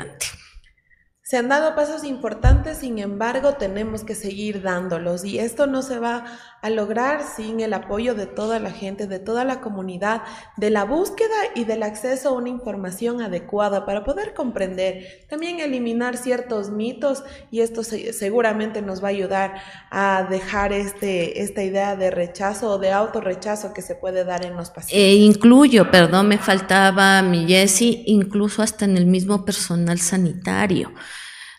[1.22, 6.00] Se han dado pasos importantes, sin embargo, tenemos que seguir dándolos y esto no se
[6.00, 6.26] va
[6.62, 10.24] a lograr sin el apoyo de toda la gente, de toda la comunidad,
[10.58, 16.18] de la búsqueda y del acceso a una información adecuada para poder comprender, también eliminar
[16.18, 22.12] ciertos mitos y esto seguramente nos va a ayudar a dejar este, esta idea de
[22.12, 24.98] rechazo o de autorrechazo que se puede dar en los pacientes.
[24.98, 30.92] E incluyo, perdón, me faltaba mi Jessie, incluso hasta en el mismo personal sanitario.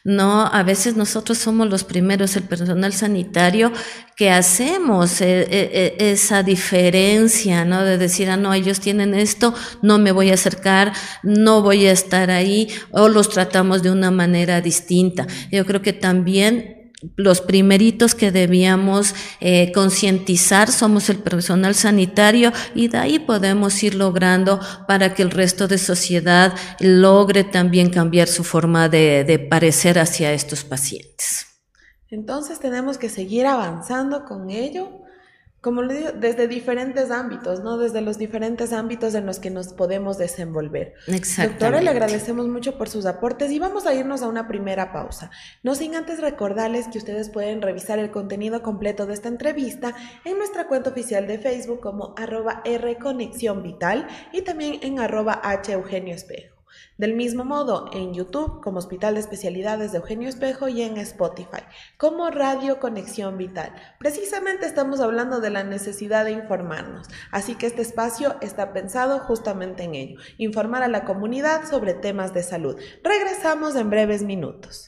[0.09, 3.71] No, a veces nosotros somos los primeros, el personal sanitario,
[4.17, 7.85] que hacemos eh, eh, eh, esa diferencia, ¿no?
[7.85, 11.93] De decir, ah, no, ellos tienen esto, no me voy a acercar, no voy a
[11.93, 15.27] estar ahí, o los tratamos de una manera distinta.
[15.53, 16.78] Yo creo que también
[17.17, 23.95] los primeritos que debíamos eh, concientizar somos el personal sanitario y de ahí podemos ir
[23.95, 29.99] logrando para que el resto de sociedad logre también cambiar su forma de, de parecer
[29.99, 31.47] hacia estos pacientes.
[32.11, 35.08] Entonces tenemos que seguir avanzando con ello
[35.69, 37.77] como le digo, desde diferentes ámbitos, ¿no?
[37.77, 40.95] Desde los diferentes ámbitos en los que nos podemos desenvolver.
[41.07, 45.31] Doctora, le agradecemos mucho por sus aportes y vamos a irnos a una primera pausa.
[45.63, 50.39] No sin antes recordarles que ustedes pueden revisar el contenido completo de esta entrevista en
[50.39, 55.71] nuestra cuenta oficial de Facebook como arroba R Conexión Vital y también en arroba H
[55.71, 56.58] Eugenio Espejo.
[56.99, 61.63] Del mismo modo, en YouTube como Hospital de Especialidades de Eugenio Espejo y en Spotify
[61.97, 63.73] como Radio Conexión Vital.
[64.01, 69.85] Precisamente estamos hablando de la necesidad de informarnos, así que este espacio está pensado justamente
[69.85, 72.77] en ello, informar a la comunidad sobre temas de salud.
[73.05, 74.88] Regresamos en breves minutos.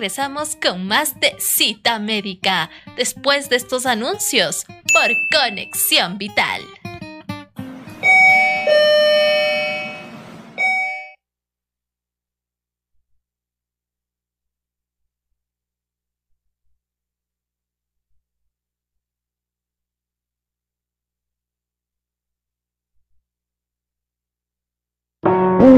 [0.00, 6.62] regresamos con más de Cita Médica después de estos anuncios por Conexión Vital.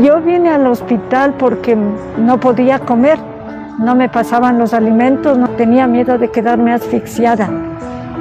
[0.05, 3.32] Yo vine al hospital porque no podía comer
[3.79, 7.49] no me pasaban los alimentos, no tenía miedo de quedarme asfixiada.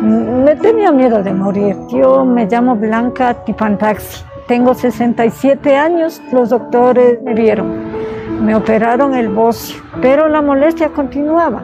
[0.02, 1.76] Me tenía miedo de morir.
[1.90, 4.24] Yo me llamo Blanca Tipantaxi.
[4.48, 7.92] Tengo 67 años, los doctores me vieron.
[8.44, 11.62] Me operaron el bocio, pero la molestia continuaba.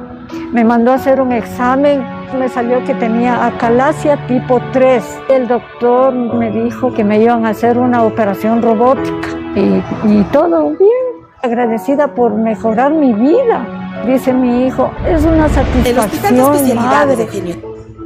[0.51, 2.03] Me mandó a hacer un examen,
[2.37, 5.03] me salió que tenía acalasia tipo 3.
[5.29, 10.69] El doctor me dijo que me iban a hacer una operación robótica y, y todo
[10.69, 11.07] bien.
[11.41, 13.65] Agradecida por mejorar mi vida,
[14.05, 17.27] dice mi hijo, es una satisfacción, madre.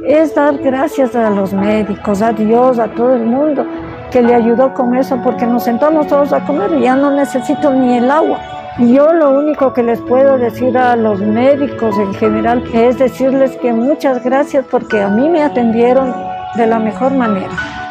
[0.06, 3.64] Es dar gracias a los médicos, a Dios, a todo el mundo
[4.10, 7.72] que le ayudó con eso porque nos sentamos todos a comer y ya no necesito
[7.72, 8.38] ni el agua.
[8.78, 13.72] Yo lo único que les puedo decir a los médicos en general es decirles que
[13.72, 16.14] muchas gracias porque a mí me atendieron
[16.56, 17.81] de la mejor manera.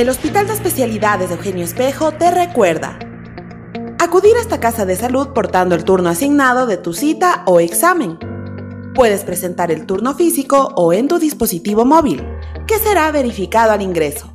[0.00, 2.98] El Hospital de Especialidades de Eugenio Espejo te recuerda
[3.98, 8.18] acudir a esta casa de salud portando el turno asignado de tu cita o examen.
[8.94, 12.26] Puedes presentar el turno físico o en tu dispositivo móvil,
[12.66, 14.32] que será verificado al ingreso.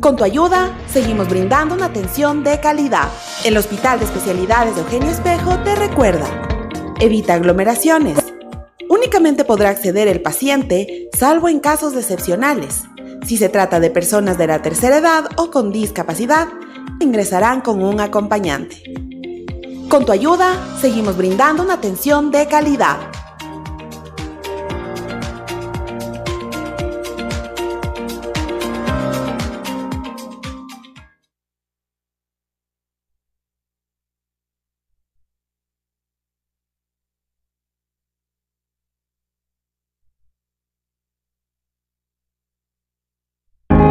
[0.00, 3.10] Con tu ayuda, seguimos brindando una atención de calidad.
[3.44, 6.26] El Hospital de Especialidades de Eugenio Espejo te recuerda.
[6.98, 8.18] Evita aglomeraciones.
[8.88, 12.86] Únicamente podrá acceder el paciente, salvo en casos excepcionales.
[13.26, 16.48] Si se trata de personas de la tercera edad o con discapacidad,
[17.00, 18.82] ingresarán con un acompañante.
[19.88, 22.98] Con tu ayuda, seguimos brindando una atención de calidad.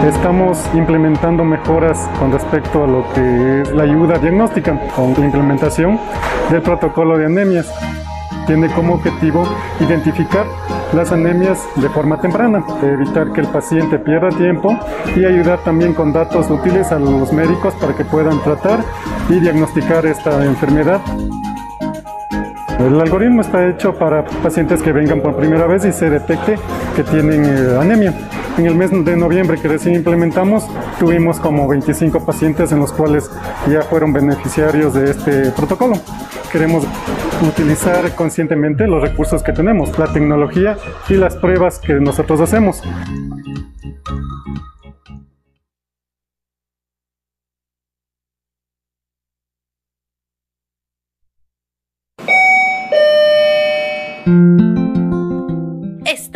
[0.09, 5.99] Estamos implementando mejoras con respecto a lo que es la ayuda diagnóstica con la implementación
[6.49, 7.71] del protocolo de anemias.
[8.47, 9.47] Tiene como objetivo
[9.79, 10.47] identificar
[10.93, 14.79] las anemias de forma temprana, evitar que el paciente pierda tiempo
[15.15, 18.79] y ayudar también con datos útiles a los médicos para que puedan tratar
[19.29, 21.01] y diagnosticar esta enfermedad.
[22.79, 26.57] El algoritmo está hecho para pacientes que vengan por primera vez y se detecte
[26.95, 28.11] que tienen eh, anemia.
[28.57, 30.67] En el mes de noviembre que recién implementamos,
[30.99, 33.29] tuvimos como 25 pacientes en los cuales
[33.69, 35.95] ya fueron beneficiarios de este protocolo.
[36.51, 36.85] Queremos
[37.47, 42.81] utilizar conscientemente los recursos que tenemos, la tecnología y las pruebas que nosotros hacemos.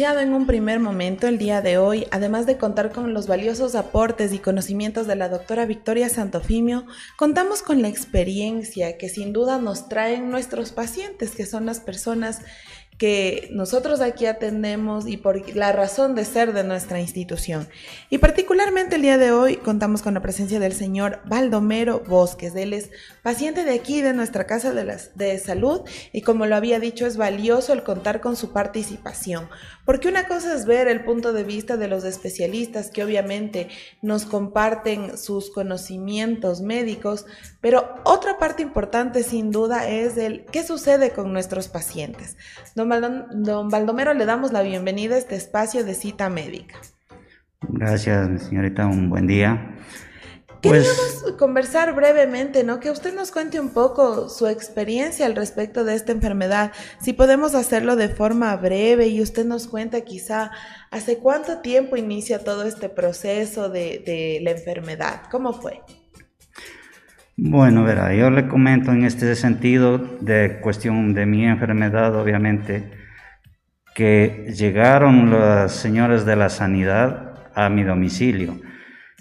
[0.00, 4.32] En un primer momento el día de hoy, además de contar con los valiosos aportes
[4.32, 6.86] y conocimientos de la doctora Victoria Santofimio,
[7.18, 12.40] contamos con la experiencia que sin duda nos traen nuestros pacientes, que son las personas
[13.00, 17.66] que nosotros aquí atendemos y por la razón de ser de nuestra institución.
[18.10, 22.54] Y particularmente el día de hoy contamos con la presencia del señor Baldomero Bosques.
[22.54, 22.90] Él es
[23.22, 25.80] paciente de aquí, de nuestra casa de, las, de salud,
[26.12, 29.48] y como lo había dicho, es valioso el contar con su participación.
[29.86, 33.68] Porque una cosa es ver el punto de vista de los especialistas que obviamente
[34.02, 37.24] nos comparten sus conocimientos médicos,
[37.62, 42.36] pero otra parte importante sin duda es el qué sucede con nuestros pacientes.
[42.90, 46.78] Baldomero, le damos la bienvenida a este espacio de cita médica.
[47.62, 49.76] Gracias, señorita, un buen día.
[50.60, 52.80] Queríamos pues, conversar brevemente, ¿no?
[52.80, 56.72] Que usted nos cuente un poco su experiencia al respecto de esta enfermedad.
[57.00, 60.50] Si podemos hacerlo de forma breve y usted nos cuenta quizá
[60.90, 65.22] hace cuánto tiempo inicia todo este proceso de, de la enfermedad.
[65.30, 65.80] ¿Cómo fue?
[67.42, 72.90] Bueno, verá, yo le comento en este sentido de cuestión de mi enfermedad, obviamente,
[73.94, 78.60] que llegaron las señoras de la sanidad a mi domicilio.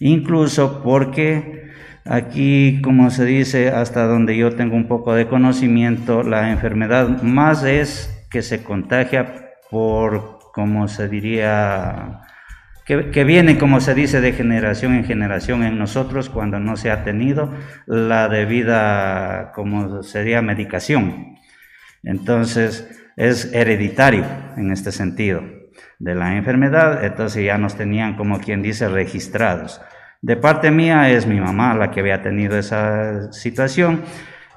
[0.02, 1.72] Incluso porque
[2.04, 7.64] aquí, como se dice, hasta donde yo tengo un poco de conocimiento, la enfermedad más
[7.64, 12.20] es que se contagia por, como se diría,
[12.90, 17.04] que, viene, como se dice, de generación en generación en nosotros cuando no se ha
[17.04, 17.54] tenido
[17.86, 21.36] la debida, como sería, medicación.
[22.02, 24.26] Entonces, es hereditario
[24.58, 25.44] en este sentido
[26.00, 29.80] de la enfermedad, entonces ya nos tenían como quien dice registrados.
[30.24, 34.02] De parte mía es mi mamá la que había tenido esa situación,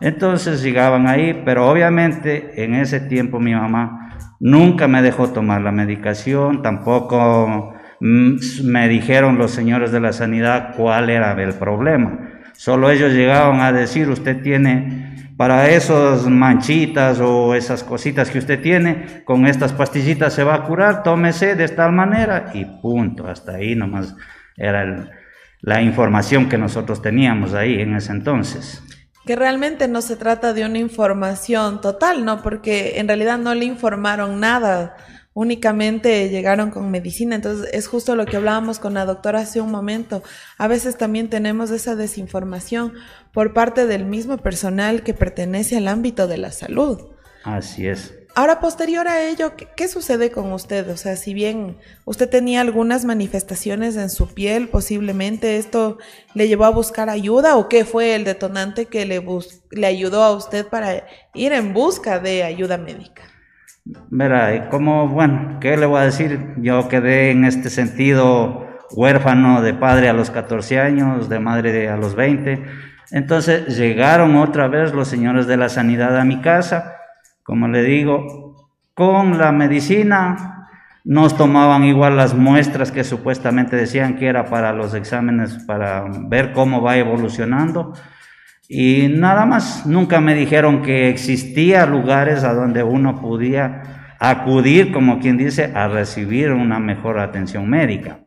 [0.01, 5.71] entonces llegaban ahí, pero obviamente en ese tiempo mi mamá nunca me dejó tomar la
[5.71, 12.41] medicación, tampoco me dijeron los señores de la sanidad cuál era el problema.
[12.55, 18.61] Solo ellos llegaban a decir, usted tiene para esas manchitas o esas cositas que usted
[18.61, 23.29] tiene, con estas pastillitas se va a curar, tómese de tal manera y punto.
[23.29, 24.17] Hasta ahí nomás
[24.57, 25.11] era
[25.61, 28.83] la información que nosotros teníamos ahí en ese entonces.
[29.25, 32.43] Que realmente no se trata de una información total, ¿no?
[32.43, 34.97] Porque en realidad no le informaron nada
[35.35, 37.35] únicamente llegaron con medicina.
[37.37, 40.23] Entonces es justo lo que hablábamos con la doctora hace un momento.
[40.59, 42.95] A veces también tenemos esa desinformación
[43.33, 47.01] por parte del mismo personal que pertenece al ámbito de la salud.
[47.45, 48.15] Así es.
[48.35, 50.89] Ahora, posterior a ello, ¿qué, sucede con usted?
[50.89, 51.77] O sea, si bien
[52.07, 55.99] usted tenía algunas manifestaciones en su piel, posiblemente esto
[56.33, 59.23] le llevó a buscar ayuda o qué fue el detonante que le,
[59.71, 63.32] le ayudó a usted para ir en busca de ayuda médica?
[63.85, 66.55] Verá, como, bueno, ¿qué le voy a decir?
[66.59, 71.97] Yo quedé en este sentido huérfano de padre a los 14 años, de madre a
[71.97, 72.65] los 20.
[73.11, 76.95] Entonces llegaron otra vez los señores de la sanidad a mi casa,
[77.43, 80.69] como le digo, con la medicina,
[81.05, 86.53] nos tomaban igual las muestras que supuestamente decían que era para los exámenes, para ver
[86.53, 87.95] cómo va evolucionando.
[88.75, 95.21] Y nada más, nunca me dijeron que existía lugares a donde uno podía acudir, como
[95.21, 98.21] quien dice, a recibir una mejor atención médica.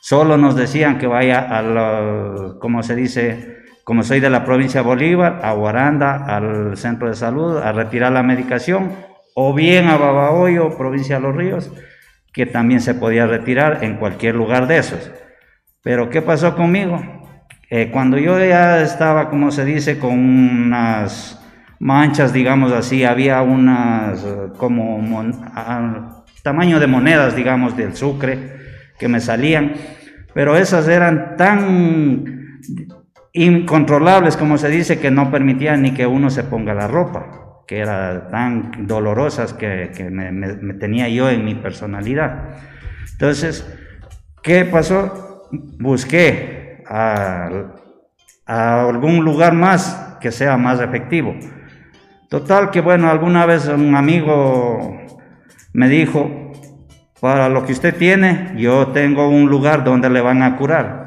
[0.00, 4.80] Solo nos decían que vaya a lo, como se dice, como soy de la provincia
[4.80, 8.90] de Bolívar, a Guaranda, al centro de salud, a retirar la medicación,
[9.34, 11.70] o bien a Babahoyo, provincia de Los Ríos,
[12.32, 15.10] que también se podía retirar en cualquier lugar de esos.
[15.82, 17.23] Pero ¿qué pasó conmigo?
[17.76, 21.42] Eh, cuando yo ya estaba, como se dice, con unas
[21.80, 25.02] manchas, digamos así, había unas eh, como
[26.44, 28.38] tamaño de monedas, digamos, del sucre
[28.96, 29.72] que me salían,
[30.34, 32.60] pero esas eran tan
[33.32, 37.78] incontrolables, como se dice, que no permitían ni que uno se ponga la ropa, que
[37.78, 42.50] eran tan dolorosas que, me tenía yo en mi personalidad.
[43.14, 43.66] Entonces,
[44.44, 45.48] ¿qué pasó?
[45.80, 46.53] Busqué
[46.88, 47.50] a,
[48.46, 51.34] algún lugar más que sea más efectivo.
[52.28, 55.00] Total que bueno, alguna vez un amigo
[55.72, 56.52] me dijo,
[57.20, 61.04] para lo que usted tiene, yo tengo un lugar donde le van a curar.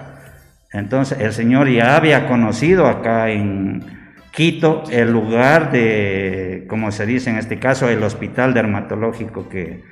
[0.72, 3.98] Entonces el Señor ya había conocido acá en
[4.32, 9.84] Quito el lugar de, como se dice en este caso, el hospital dermatológico que,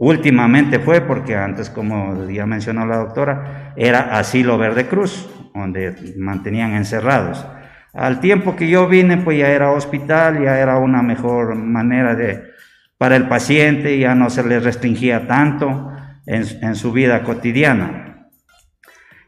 [0.00, 6.72] Últimamente fue porque antes, como ya mencionó la doctora, era asilo Verde Cruz, donde mantenían
[6.72, 7.46] encerrados.
[7.92, 12.44] Al tiempo que yo vine, pues ya era hospital, ya era una mejor manera de
[12.96, 15.92] para el paciente, ya no se le restringía tanto
[16.24, 18.30] en, su vida cotidiana.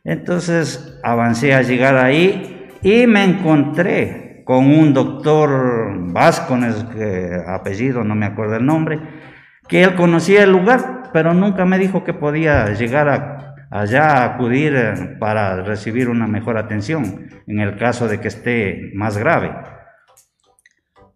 [0.05, 8.15] Entonces avancé a llegar ahí y me encontré con un doctor Vázquez, que apellido no
[8.15, 9.22] me acuerdo el nombre,
[9.69, 14.35] que él conocía el lugar, pero nunca me dijo que podía llegar a, allá a
[14.35, 19.53] acudir eh, para recibir una mejor atención en el caso de que esté más grave.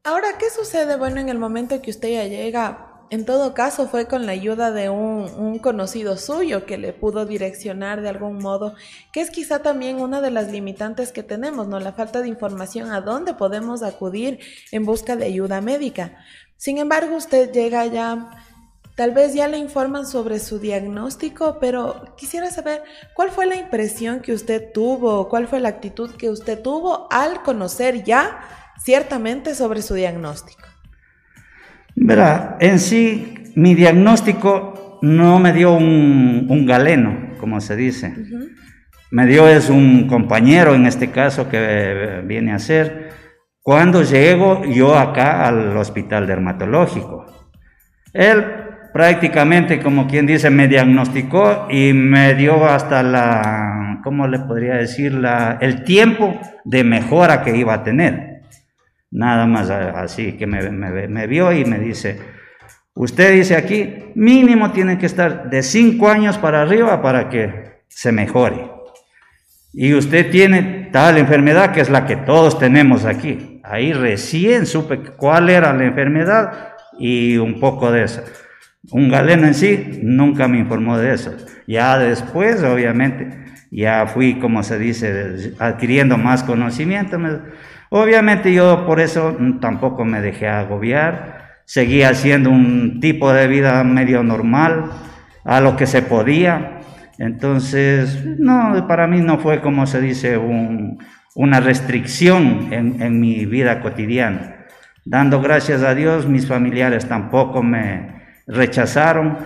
[0.05, 0.97] Ahora, ¿qué sucede?
[0.97, 4.71] Bueno, en el momento que usted ya llega, en todo caso fue con la ayuda
[4.71, 8.75] de un, un, conocido suyo que le pudo direccionar de algún modo,
[9.13, 11.81] que es quizá también una de las limitantes que tenemos, ¿no?
[11.81, 14.39] La falta de información a dónde podemos acudir
[14.73, 16.19] en busca de ayuda médica.
[16.57, 18.31] Sin embargo, usted llega ya
[18.97, 22.83] tal vez ya le informan sobre su diagnóstico, pero quisiera saber
[23.15, 27.43] cuál fue la impresión que usted tuvo, cuál fue la actitud que usted tuvo al
[27.43, 28.41] conocer ya
[28.83, 30.63] ciertamente sobre su diagnóstico.
[31.95, 38.15] Verá, en sí, mi diagnóstico no me dio un, galeno, como se dice.
[39.11, 43.06] Me dio es un compañero, en este caso, que viene a ser,
[43.67, 47.27] cuando llego yo acá al hospital dermatológico.
[48.13, 48.45] Él
[48.93, 55.15] prácticamente, como quien dice, me diagnosticó y me dio hasta la, ¿cómo le podría decir?
[55.15, 58.43] La, el tiempo de mejora que iba a tener.
[59.11, 62.21] Nada más así, que me, me, vio y me dice,
[62.95, 68.13] usted dice aquí, mínimo tiene que estar de cinco años para arriba para que se
[68.13, 68.71] mejore.
[69.73, 73.56] Y usted tiene tal enfermedad que es la que todos tenemos aquí.
[73.69, 78.23] Ahí recién supe cuál era la enfermedad y un poco de eso.
[78.93, 81.35] Un galeno en sí nunca me informó de eso.
[81.67, 87.19] Ya después, obviamente, ya fui, como se dice, adquiriendo más conocimiento.
[87.91, 91.57] Obviamente yo por eso tampoco me dejé agobiar.
[91.65, 94.91] Seguí haciendo un tipo de vida medio normal,
[95.45, 96.79] a lo que se podía.
[97.19, 100.39] Entonces, no, para mí no fue, como se dice,
[101.37, 104.67] una restricción en, mi vida cotidiana.
[105.05, 108.17] Dando gracias a Dios, mis familiares tampoco me,
[108.47, 109.39] rechazaron.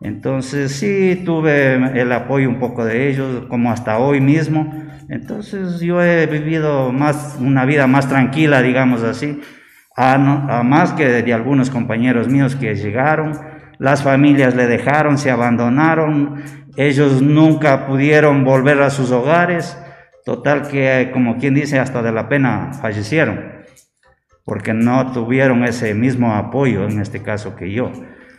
[0.00, 4.86] Entonces sí tuve el apoyo un poco de ellos, como hasta hoy mismo.
[5.08, 9.40] Entonces yo he vivido más, una vida más tranquila, digamos así,
[9.96, 10.18] a,
[10.64, 13.38] más que de, algunos compañeros míos que llegaron.
[13.78, 16.42] Las familias le dejaron, se abandonaron,
[16.76, 19.76] ellos nunca pudieron volver a sus hogares.
[20.28, 23.64] Total que, como quien dice, hasta de la pena fallecieron,
[24.44, 27.90] porque no tuvieron ese mismo apoyo, en este caso que yo.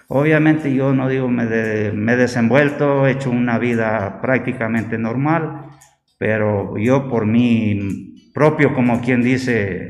[0.08, 1.46] Obviamente yo no digo me,
[1.92, 5.66] me he desenvuelto, he hecho una vida prácticamente normal,
[6.20, 9.88] pero yo por mi propio, como quien dice,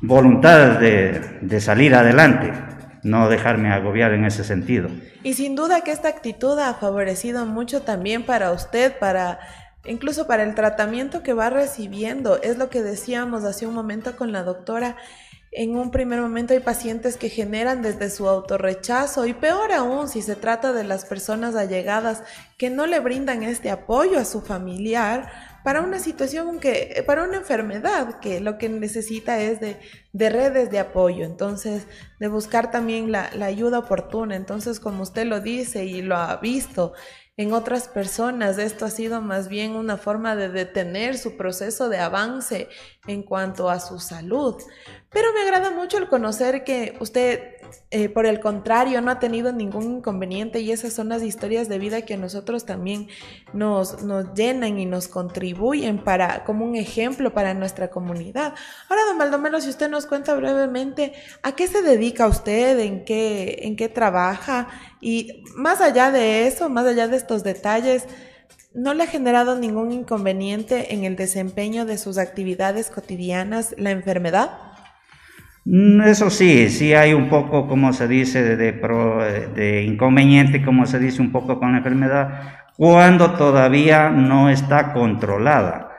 [0.00, 2.50] voluntad de, de salir adelante,
[3.02, 4.88] no dejarme agobiar en ese sentido.
[5.22, 9.38] Y sin duda que esta actitud ha favorecido mucho también para usted, para
[9.84, 12.40] incluso para el tratamiento que va recibiendo.
[12.42, 14.96] Es lo que decíamos hace un momento con la doctora.
[15.52, 20.20] En un primer momento hay pacientes que generan desde su autorrechazo y peor aún si
[20.20, 22.24] se trata de las personas allegadas
[22.58, 25.30] que no le brindan este apoyo a su familiar
[25.64, 29.78] para una situación que, para una enfermedad que lo que necesita es de,
[30.12, 31.86] redes de apoyo, entonces
[32.20, 34.36] de buscar también la, la ayuda oportuna.
[34.36, 36.92] Entonces, como usted lo dice y lo ha visto,
[37.36, 38.58] en otras personas.
[38.58, 42.68] Esto ha sido más bien una forma de detener su proceso de avance
[43.06, 44.56] en cuanto a su salud.
[45.14, 47.58] Pero me agrada mucho el conocer que usted,
[47.92, 51.78] eh, por el contrario, no ha tenido ningún inconveniente y esas son las historias de
[51.78, 53.06] vida que a nosotros también
[53.52, 58.54] nos, nos llenan y nos contribuyen para, como un ejemplo para nuestra comunidad.
[58.88, 61.12] Ahora, don Baldomero, si usted nos cuenta brevemente
[61.44, 64.66] a qué se dedica usted, en qué, en qué trabaja
[65.00, 68.06] y más allá de eso, más allá de estos detalles,
[68.74, 74.73] ¿no le ha generado ningún inconveniente en el desempeño de sus actividades cotidianas la enfermedad?
[75.64, 78.72] Mm, eso sí, sí hay un poco, como se dice, de,
[79.54, 85.90] de, inconveniente, como se dice un poco con la enfermedad, cuando todavía no está controlada.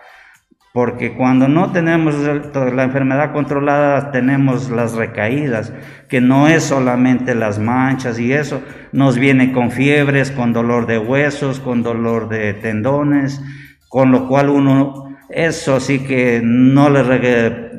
[0.73, 5.71] Porque cuando no tenemos la enfermedad controlada, tenemos las recaídas,
[6.09, 8.61] que no es solamente las manchas y eso,
[8.91, 13.41] nos viene con fiebres, con dolor de huesos, con dolor de tendones,
[13.87, 17.03] con lo cual uno, eso sí que no le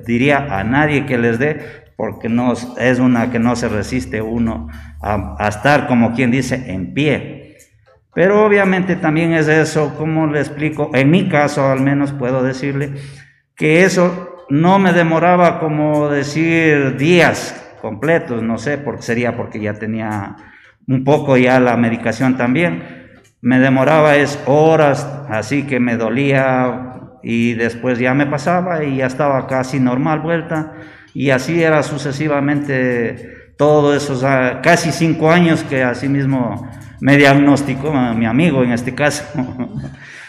[0.07, 4.69] diría a nadie que les dé, porque no, es una que no se resiste uno
[5.01, 7.57] a, estar, como quien dice, en pie.
[8.15, 12.93] Pero obviamente también es eso, como le explico, en mi caso al menos puedo decirle
[13.55, 19.75] que eso no me demoraba como decir días completos, no sé, porque sería porque ya
[19.75, 20.37] tenía
[20.87, 23.07] un poco ya la medicación también.
[23.41, 26.86] Me demoraba es horas, así que me dolía
[27.29, 30.75] y después ya me pasaba y ya estaba casi normal vuelta
[31.13, 36.71] y así era sucesivamente todos esos ah, casi cinco años que así mismo
[37.01, 39.25] me diagnosticó mi amigo en este caso.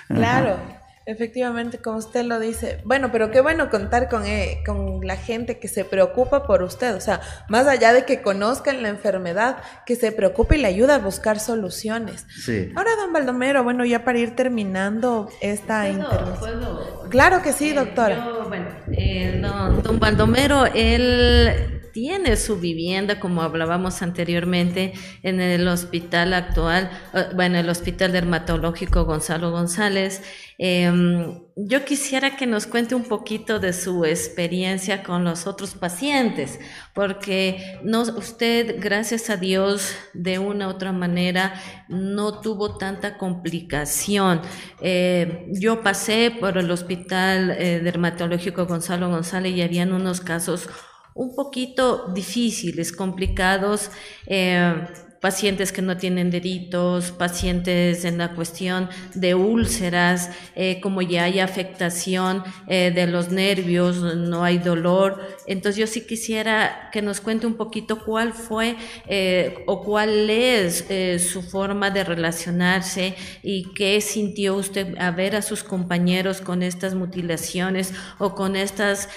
[0.07, 0.76] Claro.
[1.07, 2.81] Efectivamente, como usted lo dice.
[2.83, 6.93] Bueno, pero qué bueno contar con, eh, con la gente que se preocupa por usted.
[6.95, 10.95] O sea, más allá de que conozcan la enfermedad, que se preocupe y le ayuda
[10.95, 12.27] a buscar soluciones.
[12.43, 12.73] Sí.
[12.75, 17.09] Ahora, don Baldomero, bueno, ya para ir terminando esta intervención.
[17.09, 18.43] Claro que sí, eh, doctora.
[18.45, 24.93] bueno, eh, don, don Baldomero, él tiene su vivienda, como hablábamos anteriormente,
[25.23, 30.21] en el hospital actual, eh, bueno, el Hospital Dermatológico Gonzalo González.
[30.59, 36.59] Em, yo quisiera que nos cuente un poquito de su experiencia con los otros pacientes,
[36.93, 41.55] porque no, usted, gracias a Dios, de una u otra manera,
[41.89, 44.41] no tuvo tanta complicación.
[44.81, 50.69] Eh, yo pasé por el Hospital eh, Dermatológico Gonzalo González y habían unos casos
[51.17, 53.89] un poquito difíciles, complicados.
[54.27, 54.87] Eh,
[55.21, 61.39] pacientes que no tienen deditos, pacientes en la cuestión de úlceras, eh, como ya hay
[61.39, 65.21] afectación eh, de los nervios, no hay dolor.
[65.47, 68.75] Entonces yo sí quisiera que nos cuente un poquito cuál fue
[69.07, 70.85] eh, o cuál es
[71.21, 76.95] su forma de relacionarse y qué sintió usted a ver a sus compañeros con estas
[76.95, 79.09] mutilaciones o con estas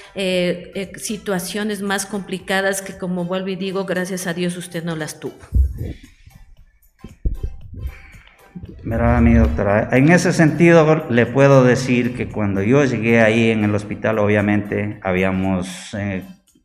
[0.96, 5.38] situaciones más complicadas que como vuelvo y digo, gracias a Dios usted no las tuvo.
[8.82, 13.64] Mira, mi doctora, en ese sentido le puedo decir que cuando yo llegué ahí en
[13.64, 16.22] el hospital, obviamente habíamos eh,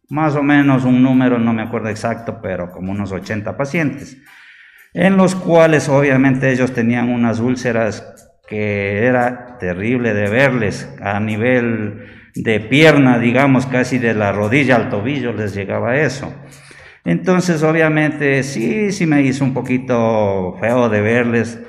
[0.10, 4.18] más o menos un número, no me acuerdo exacto, pero como unos 80 pacientes,
[4.94, 12.06] en los cuales obviamente ellos tenían unas úlceras que era terrible de verles a nivel
[12.34, 16.34] de pierna, digamos, casi de la rodilla al tobillo les llegaba eso.
[17.04, 21.60] Entonces, obviamente, sí, sí me hizo un poquito feo de verles,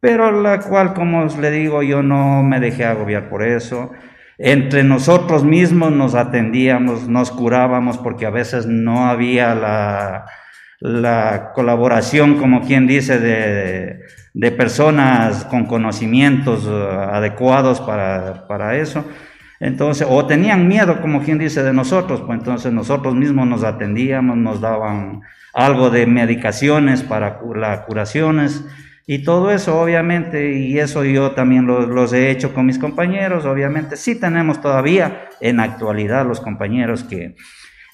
[0.00, 3.90] pero la cual, como os le digo, yo no me dejé agobiar por eso.
[4.38, 10.26] Entre nosotros mismos nos atendíamos, nos curábamos, porque a veces no había la,
[10.78, 19.04] la colaboración, como quien dice, de, personas con conocimientos eh, adecuados para, para eso.
[19.58, 24.36] Entonces, o tenían miedo, como quien dice, de nosotros, pues entonces nosotros mismos nos atendíamos,
[24.36, 25.22] nos daban
[25.52, 28.64] algo de medicaciones para las curaciones
[29.10, 33.96] y todo eso, obviamente, y eso yo también los he hecho con mis compañeros, obviamente,
[33.96, 37.34] sí tenemos todavía en actualidad los compañeros que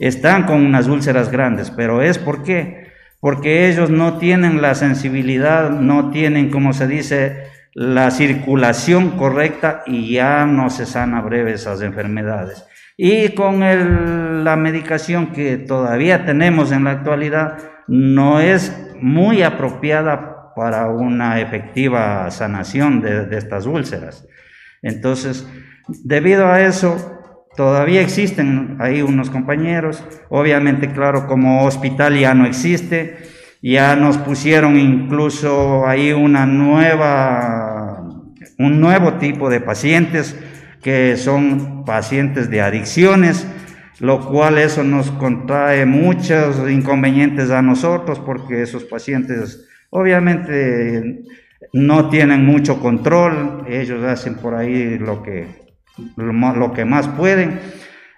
[0.00, 2.88] están con unas úlceras grandes, pero es por qué,
[3.20, 7.44] porque ellos no tienen la sensibilidad, no tienen, como se dice,
[7.74, 12.66] la circulación correcta y ya no se sana breve esas enfermedades.
[12.96, 13.60] Y con
[14.42, 22.30] la medicación que todavía tenemos en la actualidad, no es muy apropiada para una efectiva
[22.30, 24.26] sanación de, estas úlceras.
[24.82, 25.46] Entonces,
[26.04, 27.20] debido a eso,
[27.56, 33.18] todavía existen ahí unos compañeros, obviamente, claro, como hospital ya no existe,
[33.62, 38.04] ya nos pusieron incluso ahí una nueva,
[38.58, 40.36] un nuevo tipo de pacientes
[40.82, 43.46] que son pacientes de adicciones,
[44.00, 51.22] lo cual eso nos contrae muchos inconvenientes a nosotros porque esos pacientes obviamente
[51.72, 55.46] no tienen mucho control, ellos hacen por ahí lo que,
[56.16, 57.60] lo, que más pueden.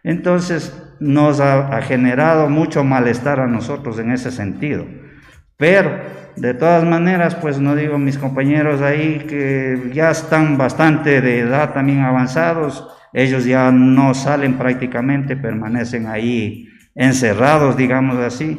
[0.02, 4.86] Entonces nos ha generado mucho malestar a nosotros en ese sentido.
[5.58, 5.90] Pero,
[6.36, 11.74] de todas maneras, pues no digo mis compañeros ahí que ya están bastante de edad
[11.74, 18.58] también avanzados, ellos ya no salen prácticamente, permanecen ahí encerrados, digamos así.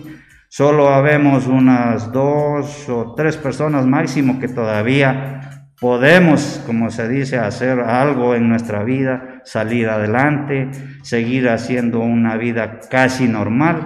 [0.49, 5.41] Solo habemos unas dos o tres personas máximo que todavía
[5.79, 10.69] podemos, como se dice, hacer algo en nuestra vida, salir adelante,
[11.03, 13.83] seguir haciendo una vida casi normal,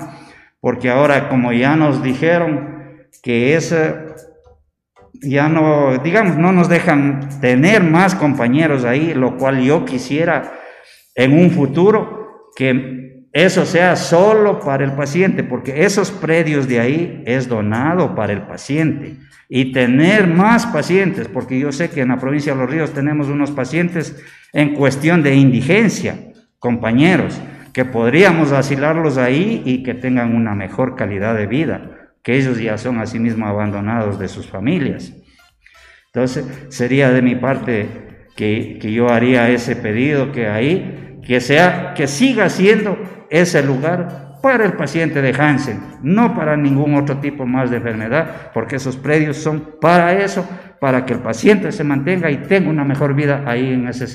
[0.59, 3.76] porque ahora como ya nos dijeron, que es,
[5.22, 10.53] ya no, digamos, no nos dejan tener más compañeros ahí, lo cual yo quisiera
[11.16, 13.01] en un futuro que
[13.34, 18.42] eso sea solo para el paciente, porque esos predios de ahí es donado para el
[18.44, 19.16] paciente.
[19.48, 23.28] Y tener más pacientes, porque yo sé que en la provincia de Los Ríos tenemos
[23.28, 24.22] unos pacientes
[24.54, 26.18] en cuestión de indigencia,
[26.60, 27.42] compañeros,
[27.74, 32.78] que podríamos asilarlos ahí y que tengan una mejor calidad de vida que ellos ya
[32.78, 35.14] son asimismo abandonados de sus familias.
[36.08, 42.08] Entonces, sería de mi parte que, yo haría ese pedido que ahí, que sea, que
[42.08, 42.98] siga siendo
[43.32, 48.52] ese lugar para el paciente de Hansen, no para ningún otro tipo más de enfermedad,
[48.54, 50.46] porque esos predios son para eso,
[50.80, 54.06] para que el paciente se mantenga y tenga una mejor vida ahí en ese,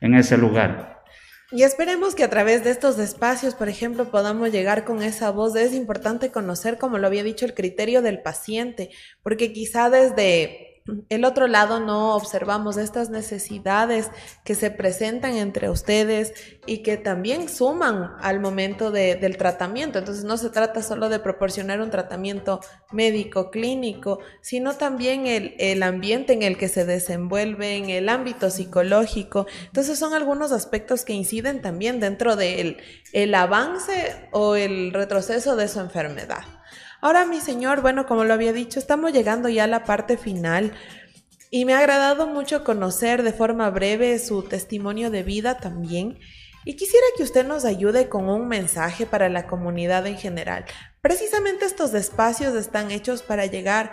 [0.00, 1.02] en ese lugar.
[1.50, 5.54] Y esperemos que a través de estos espacios, por ejemplo, podamos llegar con esa voz.
[5.56, 8.90] Es importante conocer, como lo había dicho, el criterio del paciente,
[9.22, 10.73] porque quizá desde
[11.08, 14.10] el otro lado no observamos estas necesidades
[14.44, 16.34] que se presentan entre ustedes
[16.66, 19.98] y que también suman al momento del tratamiento.
[19.98, 22.60] Entonces no se trata solo de proporcionar un tratamiento
[22.92, 28.50] médico, clínico, sino también el, el ambiente en el que se desenvuelve, en el ámbito
[28.50, 29.46] psicológico.
[29.64, 32.76] Entonces son algunos aspectos que inciden también dentro del
[33.14, 36.44] el avance o el retroceso de su enfermedad.
[37.04, 40.72] Ahora, mi señor, bueno, como lo había dicho, estamos llegando ya a la parte final
[41.50, 46.18] y me ha agradado mucho conocer de forma breve su testimonio de vida también.
[46.64, 50.64] Y quisiera que usted nos ayude con un mensaje para la comunidad en general.
[51.02, 53.92] Precisamente estos espacios están hechos para llegar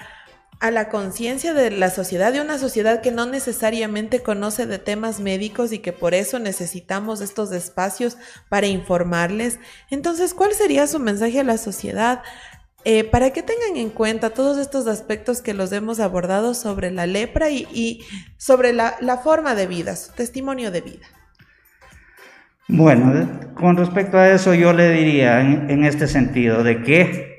[0.62, 5.20] a la conciencia de la sociedad, de una sociedad que no necesariamente conoce de temas
[5.20, 8.16] médicos y que por eso necesitamos estos espacios
[8.48, 9.60] para informarles.
[9.90, 12.22] Entonces, ¿cuál sería su mensaje a la sociedad?
[12.84, 17.06] Eh, para que tengan en cuenta todos estos aspectos que los hemos abordado sobre la
[17.06, 18.02] lepra y,
[18.38, 21.06] sobre la, forma de vida, su testimonio de vida.
[22.68, 27.38] Bueno, con respecto a eso yo le diría en, este sentido de que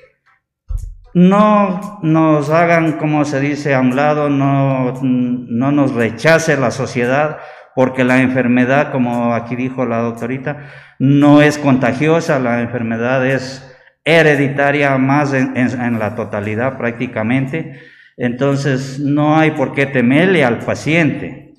[1.12, 7.38] no nos hagan, como se dice, a un lado, no, no nos rechace la sociedad,
[7.74, 10.68] porque la enfermedad, como aquí dijo la doctorita,
[11.00, 13.71] no es contagiosa, la enfermedad es
[14.04, 17.80] hereditaria más en, la totalidad prácticamente.
[18.16, 21.54] Entonces no hay por qué temerle al paciente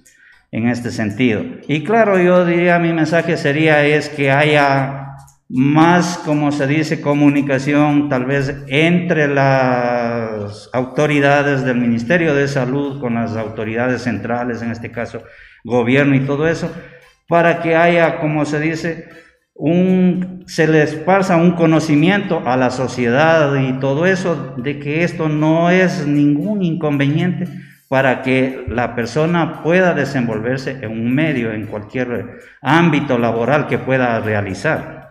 [0.51, 1.43] en este sentido.
[1.67, 5.03] Y claro, yo diría mi mensaje sería es que haya
[5.49, 13.15] más, como se dice, comunicación tal vez entre las autoridades del Ministerio de Salud con
[13.15, 15.23] las autoridades centrales, en este caso
[15.63, 16.71] gobierno y todo eso,
[17.27, 19.09] para que haya, como se dice,
[19.55, 25.29] un, se les pasa un conocimiento a la sociedad y todo eso de que esto
[25.29, 27.47] no es ningún inconveniente
[27.87, 34.19] para que la persona pueda desenvolverse en un medio, en cualquier ámbito laboral que pueda
[34.19, 35.03] realizar.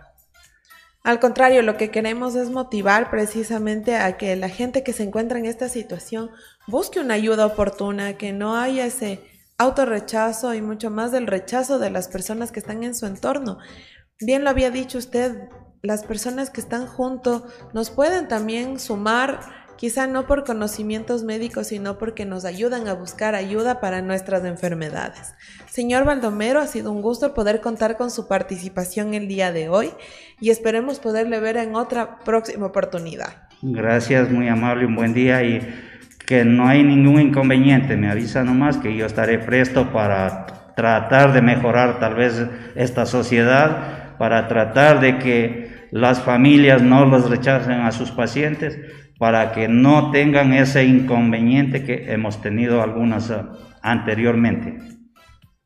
[1.03, 5.37] Al contrario, lo que queremos es motivar precisamente a que la gente que se encuentra
[5.37, 6.29] en esta situación
[6.67, 9.19] busque una ayuda oportuna, que no haya ese
[9.57, 13.59] autorrechazo y mucho más del rechazo de las personas que están en su entorno.
[14.19, 15.49] Bien lo había dicho usted,
[15.81, 19.41] las personas que están junto nos pueden también sumar,
[19.75, 25.33] quizá no por conocimientos médicos, sino porque nos ayudan a buscar ayuda para nuestras enfermedades.
[25.69, 29.89] Señor Baldomero, ha sido un gusto poder contar con su participación el día de hoy
[30.39, 33.49] y esperemos poderle ver en otra próxima oportunidad.
[33.61, 35.59] Gracias, muy amable, un buen día y
[36.25, 37.97] que no hay ningún inconveniente.
[37.97, 40.45] Me avisa nomás que yo estaré presto para
[40.77, 42.45] tratar de mejorar tal vez
[42.75, 48.79] esta sociedad para tratar de que las familias no los rechacen a sus pacientes,
[49.19, 53.51] para que no tengan ese inconveniente que hemos tenido algunas ah,
[53.81, 54.79] anteriormente.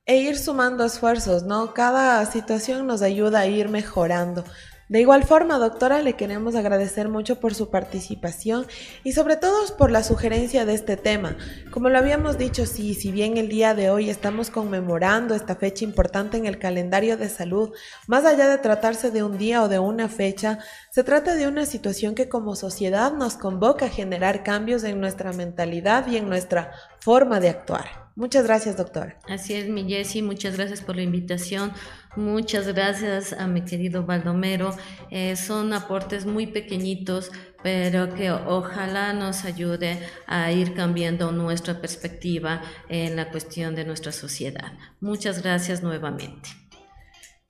[0.07, 1.75] E ir sumando esfuerzos, ¿no?
[1.75, 4.43] Cada situación nos ayuda a ir mejorando.
[4.89, 8.65] De igual forma, doctora, le queremos agradecer mucho por su participación
[9.03, 11.35] y sobre todo por la sugerencia de este tema.
[11.71, 15.83] Como lo habíamos dicho, sí, si bien el día de hoy estamos conmemorando esta fecha
[15.83, 17.73] importante en el calendario de salud,
[18.07, 20.59] más allá de tratarse de un día o de una fecha,
[20.89, 25.33] se trata de una situación que como sociedad nos convoca a generar cambios en nuestra
[25.33, 27.96] mentalidad y en nuestra forma de actuar.
[28.17, 29.19] Muchas gracias, doctora.
[29.29, 31.71] Así es, mi Jessie, muchas gracias por la invitación.
[32.15, 34.75] Muchas gracias a mi querido Baldomero.
[35.11, 42.63] Eh, son aportes muy pequeñitos, pero que ojalá nos ayude a ir cambiando nuestra perspectiva
[42.89, 44.73] en la cuestión de nuestra sociedad.
[44.99, 46.49] Muchas gracias nuevamente.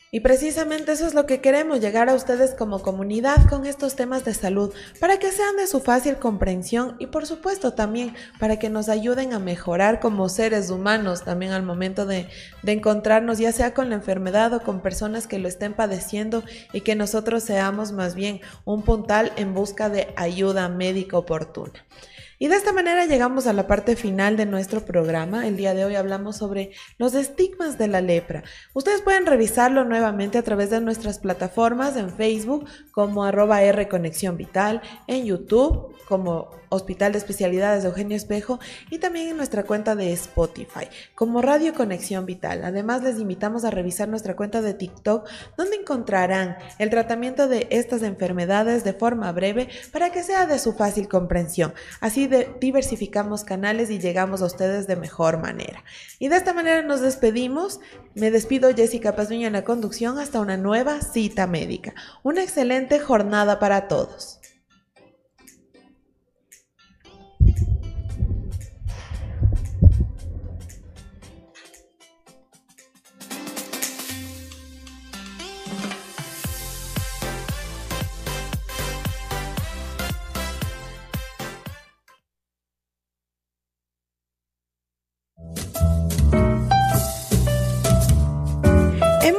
[0.10, 4.24] Y precisamente eso es lo que queremos, llegar a ustedes como comunidad con estos temas
[4.24, 8.70] de salud, para que sean de su fácil comprensión y por supuesto también para que
[8.70, 12.30] nos ayuden a mejorar como seres humanos también al momento de,
[12.64, 16.41] de encontrarnos, ya sea con la enfermedad o con personas que lo estén padeciendo
[16.72, 21.86] y que nosotros seamos más bien un puntal en busca de ayuda médica oportuna.
[22.40, 25.48] Y de esta manera llegamos a la parte final de nuestro programa.
[25.48, 28.44] El día de hoy hablamos sobre los estigmas de la lepra.
[28.76, 34.38] Ustedes pueden revisarlo nuevamente a través de nuestras plataformas en Facebook como arroba R Conexión
[34.38, 39.95] Vital, en YouTube como Hospital de Especialidades de Eugenio Espejo y también en nuestra cuenta
[39.95, 42.64] de Spotify como Radio Conexión Vital.
[42.64, 45.28] Además les invitamos a revisar nuestra cuenta de TikTok
[45.58, 50.74] donde encontrarán el tratamiento de estas enfermedades de forma breve para que sea de su
[50.74, 51.74] fácil comprensión.
[51.99, 52.30] Así
[52.60, 55.84] diversificamos canales y llegamos a ustedes de mejor manera.
[56.20, 57.80] Y de esta manera nos despedimos.
[58.16, 61.93] Me despido Jessica Pazuño en la conducción hasta una nueva cita médica.
[62.24, 64.39] Una excelente jornada para todos.